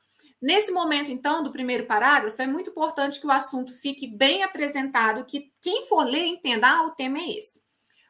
[0.41, 5.23] Nesse momento, então, do primeiro parágrafo, é muito importante que o assunto fique bem apresentado,
[5.23, 7.61] que quem for ler entenda, ah, o tema é esse.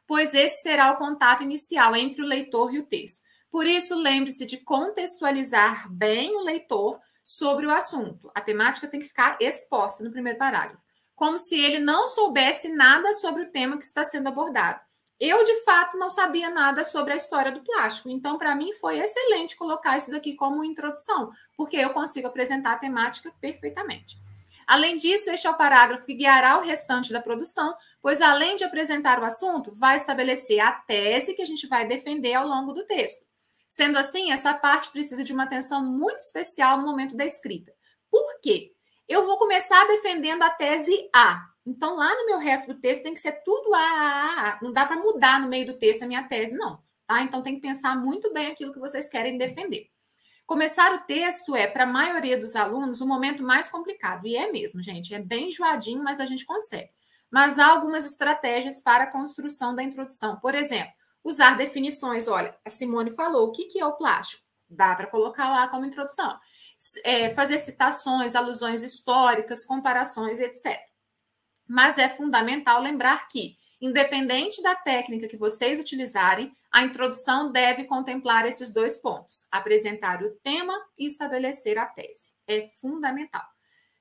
[0.07, 3.21] Pois esse será o contato inicial entre o leitor e o texto.
[3.51, 8.31] Por isso, lembre-se de contextualizar bem o leitor sobre o assunto.
[8.33, 10.82] A temática tem que ficar exposta no primeiro parágrafo,
[11.15, 14.79] como se ele não soubesse nada sobre o tema que está sendo abordado.
[15.19, 18.99] Eu, de fato, não sabia nada sobre a história do plástico, então, para mim, foi
[18.99, 24.17] excelente colocar isso daqui como introdução, porque eu consigo apresentar a temática perfeitamente.
[24.67, 28.63] Além disso, este é o parágrafo que guiará o restante da produção, pois, além de
[28.63, 32.85] apresentar o assunto, vai estabelecer a tese que a gente vai defender ao longo do
[32.85, 33.25] texto.
[33.69, 37.73] Sendo assim, essa parte precisa de uma atenção muito especial no momento da escrita.
[38.09, 38.72] Por quê?
[39.07, 43.13] Eu vou começar defendendo a tese A, então, lá no meu resto do texto tem
[43.13, 44.59] que ser tudo A, A, A.
[44.61, 46.79] Não dá para mudar no meio do texto a minha tese, não.
[47.07, 47.21] Tá?
[47.21, 49.89] Então, tem que pensar muito bem aquilo que vocês querem defender.
[50.45, 54.27] Começar o texto é, para a maioria dos alunos, o momento mais complicado.
[54.27, 55.13] E é mesmo, gente.
[55.13, 56.89] É bem enjoadinho, mas a gente consegue.
[57.31, 60.39] Mas há algumas estratégias para a construção da introdução.
[60.39, 60.91] Por exemplo,
[61.23, 62.27] usar definições.
[62.27, 64.43] Olha, a Simone falou o que, que é o plástico.
[64.69, 66.37] Dá para colocar lá como introdução.
[67.03, 70.79] É, fazer citações, alusões históricas, comparações, etc.
[71.67, 78.45] Mas é fundamental lembrar que, independente da técnica que vocês utilizarem, a introdução deve contemplar
[78.45, 82.31] esses dois pontos: apresentar o tema e estabelecer a tese.
[82.47, 83.43] É fundamental.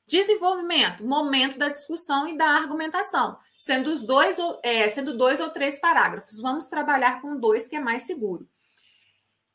[0.06, 5.78] Desenvolvimento, momento da discussão e da argumentação, sendo os dois, é, sendo dois ou três
[5.80, 6.40] parágrafos.
[6.40, 8.48] Vamos trabalhar com dois, que é mais seguro.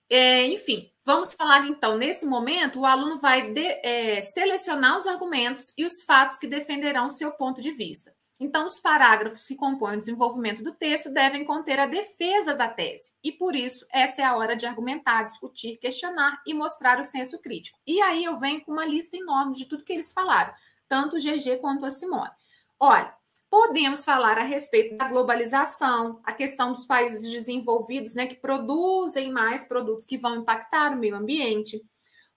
[0.09, 5.73] É, enfim, vamos falar então, nesse momento, o aluno vai de, é, selecionar os argumentos
[5.77, 8.13] e os fatos que defenderão seu ponto de vista.
[8.41, 13.13] Então, os parágrafos que compõem o desenvolvimento do texto devem conter a defesa da tese.
[13.23, 17.39] E por isso, essa é a hora de argumentar, discutir, questionar e mostrar o senso
[17.39, 17.79] crítico.
[17.87, 20.53] E aí eu venho com uma lista enorme de tudo que eles falaram,
[20.89, 22.31] tanto o GG quanto a Simone.
[22.77, 23.15] Olha,
[23.49, 29.63] Podemos falar a respeito da globalização, a questão dos países desenvolvidos, né, que produzem mais
[29.63, 31.81] produtos que vão impactar o meio ambiente.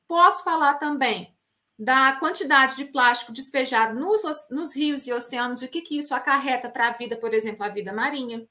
[0.07, 1.35] Posso falar também
[1.77, 6.15] da quantidade de plástico despejado nos, nos rios e oceanos e o que, que isso
[6.15, 8.47] acarreta para a vida, por exemplo, a vida marinha.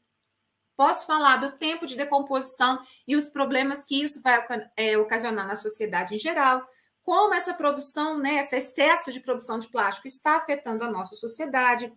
[0.76, 4.43] Posso falar do tempo de decomposição e os problemas que isso vai
[4.76, 6.66] é, ocasionar na sociedade em geral.
[7.03, 11.93] Como essa produção, né, esse excesso de produção de plástico está afetando a nossa sociedade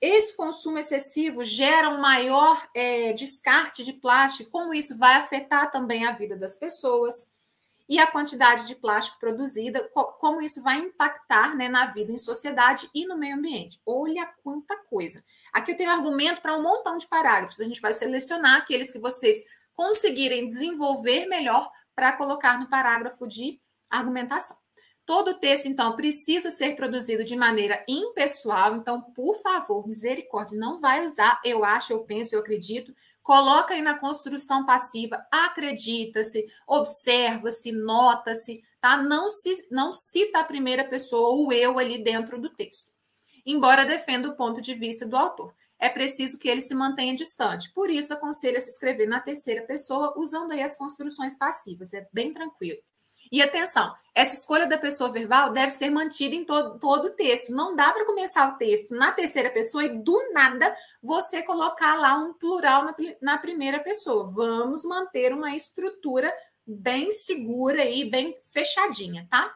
[0.00, 6.06] esse consumo excessivo gera um maior é, descarte de plástico, como isso vai afetar também
[6.06, 7.32] a vida das pessoas.
[7.88, 9.82] e a quantidade de plástico produzida,
[10.20, 13.80] como isso vai impactar né, na vida em sociedade e no meio ambiente.
[13.84, 15.24] Olha quanta coisa.
[15.52, 17.60] Aqui eu tenho argumento para um montão de parágrafos.
[17.60, 19.42] A gente vai selecionar aqueles que vocês
[19.74, 24.56] conseguirem desenvolver melhor para colocar no parágrafo de argumentação.
[25.10, 28.76] Todo texto, então, precisa ser produzido de maneira impessoal.
[28.76, 33.82] Então, por favor, misericórdia, não vai usar eu acho, eu penso, eu acredito Coloca aí
[33.82, 38.96] na construção passiva, acredita-se, observa-se, nota-se, tá?
[38.96, 42.88] Não, se, não cita a primeira pessoa, o eu ali dentro do texto.
[43.44, 45.52] Embora defenda o ponto de vista do autor.
[45.78, 47.72] É preciso que ele se mantenha distante.
[47.72, 51.92] Por isso, aconselho se escrever na terceira pessoa, usando aí as construções passivas.
[51.94, 52.80] É bem tranquilo.
[53.30, 57.52] E atenção, essa escolha da pessoa verbal deve ser mantida em todo, todo o texto.
[57.52, 62.16] Não dá para começar o texto na terceira pessoa e do nada você colocar lá
[62.16, 64.24] um plural na, na primeira pessoa.
[64.24, 66.32] Vamos manter uma estrutura
[66.66, 69.54] bem segura e bem fechadinha, tá?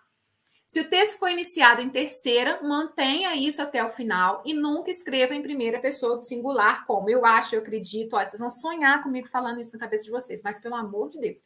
[0.66, 5.34] Se o texto foi iniciado em terceira, mantenha isso até o final e nunca escreva
[5.34, 8.10] em primeira pessoa do singular, como eu acho, eu acredito.
[8.12, 11.44] Vocês vão sonhar comigo falando isso na cabeça de vocês, mas pelo amor de Deus,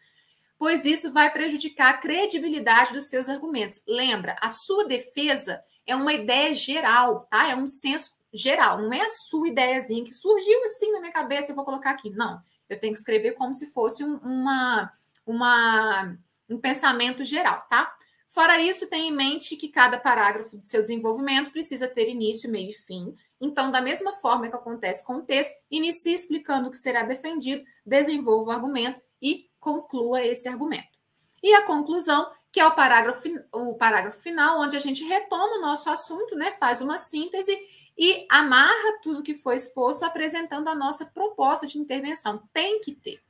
[0.59, 3.83] pois isso vai prejudicar a credibilidade dos seus argumentos.
[3.87, 7.49] Lembra, a sua defesa é uma ideia geral, tá?
[7.49, 11.51] É um senso geral, não é a sua ideiazinha que surgiu assim na minha cabeça,
[11.53, 12.11] eu vou colocar aqui.
[12.11, 14.91] Não, eu tenho que escrever como se fosse um, uma,
[15.25, 17.91] uma, um pensamento geral, tá?
[18.29, 22.71] Fora isso, tenha em mente que cada parágrafo do seu desenvolvimento precisa ter início, meio
[22.71, 23.17] e fim.
[23.41, 27.65] Então, da mesma forma que acontece com o texto, inicie explicando o que será defendido,
[27.87, 30.99] desenvolva o argumento e conclua esse argumento.
[31.43, 35.61] E a conclusão, que é o parágrafo, o parágrafo final, onde a gente retoma o
[35.61, 37.57] nosso assunto, né, faz uma síntese
[37.97, 42.49] e amarra tudo que foi exposto, apresentando a nossa proposta de intervenção.
[42.53, 43.21] Tem que ter.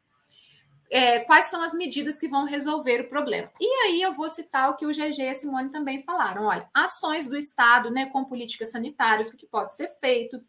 [0.91, 3.51] É, quais são as medidas que vão resolver o problema.
[3.61, 6.45] E aí eu vou citar o que o GG e a Simone também falaram.
[6.45, 10.43] Olha, ações do Estado né, com políticas sanitárias, o que pode ser feito,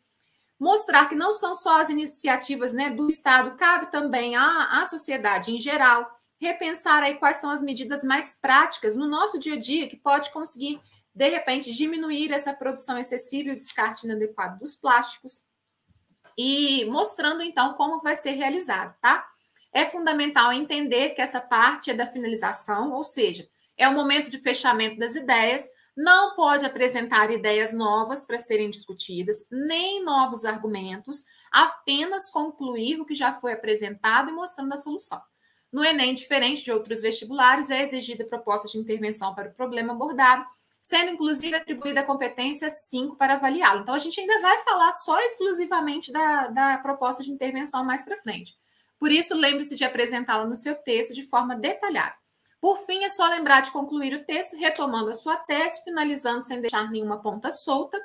[0.59, 5.51] mostrar que não são só as iniciativas né, do Estado, cabe também à, à sociedade
[5.55, 9.87] em geral, repensar aí quais são as medidas mais práticas no nosso dia a dia
[9.87, 10.81] que pode conseguir,
[11.13, 15.43] de repente, diminuir essa produção excessiva e o descarte inadequado dos plásticos,
[16.37, 19.25] e mostrando então como vai ser realizado, tá?
[19.73, 23.47] É fundamental entender que essa parte é da finalização, ou seja,
[23.77, 25.69] é o momento de fechamento das ideias,
[25.99, 33.13] não pode apresentar ideias novas para serem discutidas, nem novos argumentos, apenas concluir o que
[33.13, 35.21] já foi apresentado e mostrando a solução.
[35.69, 40.45] No Enem, diferente de outros vestibulares, é exigida proposta de intervenção para o problema abordado,
[40.81, 43.81] sendo inclusive atribuída a competência 5 para avaliá-lo.
[43.81, 48.21] Então, a gente ainda vai falar só exclusivamente da, da proposta de intervenção mais para
[48.21, 48.55] frente.
[48.97, 52.15] Por isso, lembre-se de apresentá-la no seu texto de forma detalhada.
[52.61, 56.59] Por fim, é só lembrar de concluir o texto, retomando a sua tese, finalizando sem
[56.59, 57.99] deixar nenhuma ponta solta,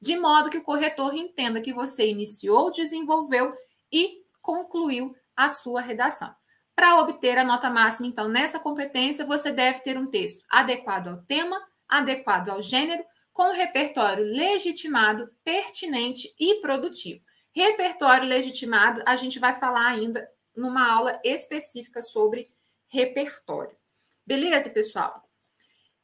[0.00, 3.52] de modo que o corretor entenda que você iniciou, desenvolveu
[3.92, 6.34] e concluiu a sua redação.
[6.74, 11.22] Para obter a nota máxima, então, nessa competência, você deve ter um texto adequado ao
[11.22, 17.22] tema, adequado ao gênero, com repertório legitimado, pertinente e produtivo.
[17.54, 22.48] Repertório legitimado, a gente vai falar ainda numa aula específica sobre
[22.88, 23.79] repertório.
[24.30, 25.20] Beleza, pessoal?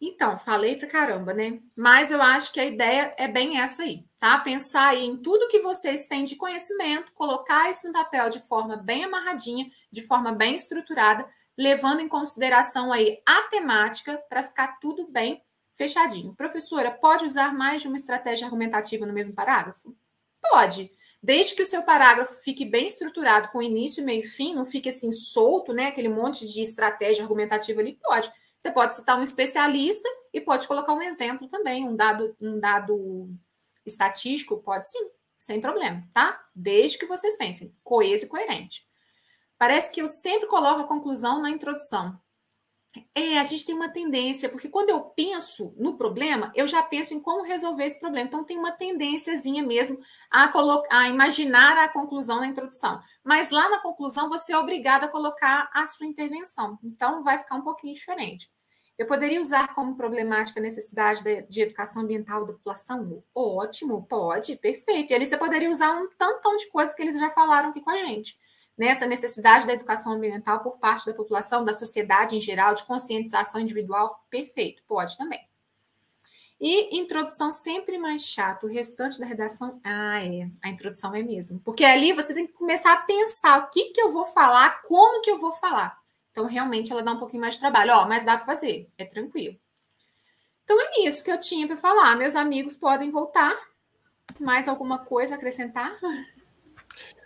[0.00, 1.60] Então, falei pra caramba, né?
[1.76, 4.36] Mas eu acho que a ideia é bem essa aí, tá?
[4.40, 8.76] Pensar aí em tudo que vocês têm de conhecimento, colocar isso no papel de forma
[8.76, 11.24] bem amarradinha, de forma bem estruturada,
[11.56, 15.40] levando em consideração aí a temática para ficar tudo bem
[15.74, 16.34] fechadinho.
[16.34, 19.96] Professora, pode usar mais de uma estratégia argumentativa no mesmo parágrafo?
[20.42, 20.90] Pode.
[21.26, 24.90] Desde que o seu parágrafo fique bem estruturado, com início, meio e fim, não fique
[24.90, 25.88] assim solto, né?
[25.88, 28.32] Aquele monte de estratégia argumentativa ali, pode.
[28.60, 33.28] Você pode citar um especialista e pode colocar um exemplo também, um dado, um dado
[33.84, 36.40] estatístico, pode sim, sem problema, tá?
[36.54, 38.86] Desde que vocês pensem, coeso e coerente.
[39.58, 42.16] Parece que eu sempre coloco a conclusão na introdução.
[43.14, 47.14] É, a gente tem uma tendência, porque quando eu penso no problema, eu já penso
[47.14, 48.26] em como resolver esse problema.
[48.26, 49.98] Então, tem uma tendênciazinha mesmo
[50.30, 53.00] a, colocar, a imaginar a conclusão na introdução.
[53.24, 56.78] Mas lá na conclusão, você é obrigado a colocar a sua intervenção.
[56.82, 58.50] Então, vai ficar um pouquinho diferente.
[58.98, 63.22] Eu poderia usar como problemática a necessidade de, de educação ambiental da população?
[63.34, 65.12] Ótimo, pode, perfeito.
[65.12, 67.90] E ali você poderia usar um tantão de coisas que eles já falaram aqui com
[67.90, 68.38] a gente
[68.76, 73.60] nessa necessidade da educação ambiental por parte da população, da sociedade em geral, de conscientização
[73.60, 75.46] individual, perfeito, pode também.
[76.58, 81.60] E introdução sempre mais chato, o restante da redação, ah, é, a introdução é mesmo.
[81.60, 85.20] Porque ali você tem que começar a pensar o que, que eu vou falar, como
[85.20, 86.00] que eu vou falar.
[86.32, 87.92] Então, realmente, ela dá um pouquinho mais de trabalho.
[87.94, 89.56] Ó, mas dá para fazer, é tranquilo.
[90.64, 92.16] Então, é isso que eu tinha para falar.
[92.16, 93.56] Meus amigos podem voltar.
[94.38, 95.96] Mais alguma coisa a acrescentar?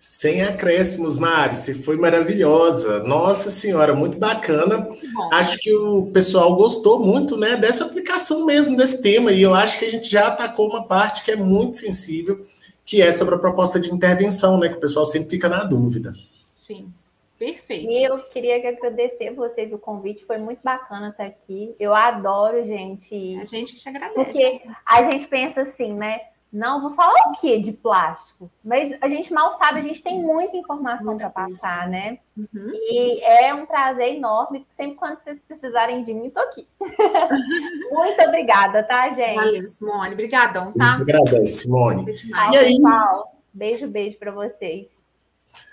[0.00, 3.02] Sem acréscimos, Mari, você foi maravilhosa.
[3.02, 4.88] Nossa Senhora, muito bacana.
[5.32, 9.30] Acho que o pessoal gostou muito, né, dessa aplicação mesmo desse tema.
[9.30, 12.46] E eu acho que a gente já atacou uma parte que é muito sensível,
[12.84, 16.14] que é sobre a proposta de intervenção, né, que o pessoal sempre fica na dúvida.
[16.58, 16.92] Sim.
[17.38, 17.90] Perfeito.
[17.90, 21.74] E eu queria agradecer vocês o convite, foi muito bacana estar aqui.
[21.80, 23.38] Eu adoro, gente.
[23.40, 24.14] A gente que te agradece.
[24.14, 26.20] Porque a gente pensa assim, né?
[26.52, 28.50] Não, vou falar o quê de plástico?
[28.64, 32.18] Mas a gente mal sabe, a gente tem muita informação para passar, né?
[32.36, 32.72] Uhum.
[32.72, 34.64] E é um prazer enorme.
[34.66, 36.66] Sempre quando vocês precisarem de mim, estou aqui.
[37.92, 39.36] Muito obrigada, tá, gente?
[39.36, 40.12] Valeu, Simone.
[40.12, 40.96] Obrigadão, tá?
[41.00, 42.06] Obrigada, Simone.
[42.52, 42.76] e aí?
[42.76, 45.00] Pessoal, beijo, beijo para vocês.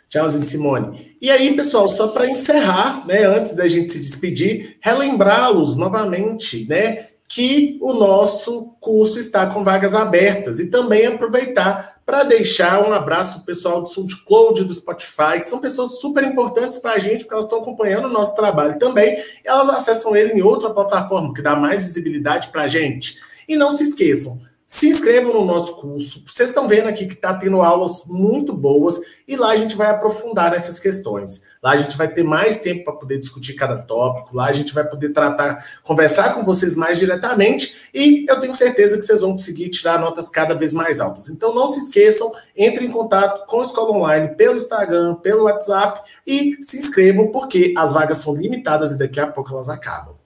[0.09, 1.17] Tchauzinho, Simone.
[1.19, 7.06] E aí, pessoal, só para encerrar, né, antes da gente se despedir, relembrá-los novamente, né,
[7.27, 13.43] que o nosso curso está com vagas abertas e também aproveitar para deixar um abraço
[13.43, 17.45] pessoal do SoundCloud, do Spotify, que são pessoas super importantes para a gente, porque elas
[17.45, 21.83] estão acompanhando o nosso trabalho também, elas acessam ele em outra plataforma, que dá mais
[21.83, 23.17] visibilidade para a gente.
[23.45, 26.21] E não se esqueçam, se inscrevam no nosso curso.
[26.27, 29.89] Vocês estão vendo aqui que está tendo aulas muito boas e lá a gente vai
[29.89, 31.43] aprofundar essas questões.
[31.63, 34.73] Lá a gente vai ter mais tempo para poder discutir cada tópico, lá a gente
[34.73, 39.31] vai poder tratar, conversar com vocês mais diretamente e eu tenho certeza que vocês vão
[39.31, 41.29] conseguir tirar notas cada vez mais altas.
[41.29, 46.01] Então não se esqueçam, entre em contato com a Escola Online pelo Instagram, pelo WhatsApp
[46.25, 50.16] e se inscrevam porque as vagas são limitadas e daqui a pouco elas acabam.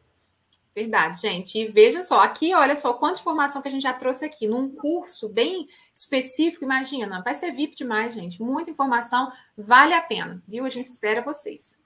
[0.74, 1.60] Verdade, gente.
[1.60, 4.74] E veja só, aqui, olha só quanta informação que a gente já trouxe aqui, num
[4.74, 8.42] curso bem específico, imagina, vai ser VIP demais, gente.
[8.42, 10.64] Muita informação, vale a pena, viu?
[10.64, 11.78] A gente espera vocês.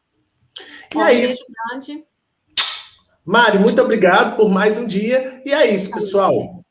[0.95, 1.43] E é isso.
[1.69, 2.05] Grande.
[3.25, 5.41] Mari, muito obrigado por mais um dia.
[5.43, 6.63] E é isso, pessoal.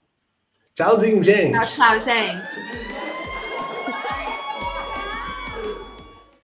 [0.74, 1.52] Tchauzinho, gente.
[1.52, 2.93] Tchau, tchau, gente.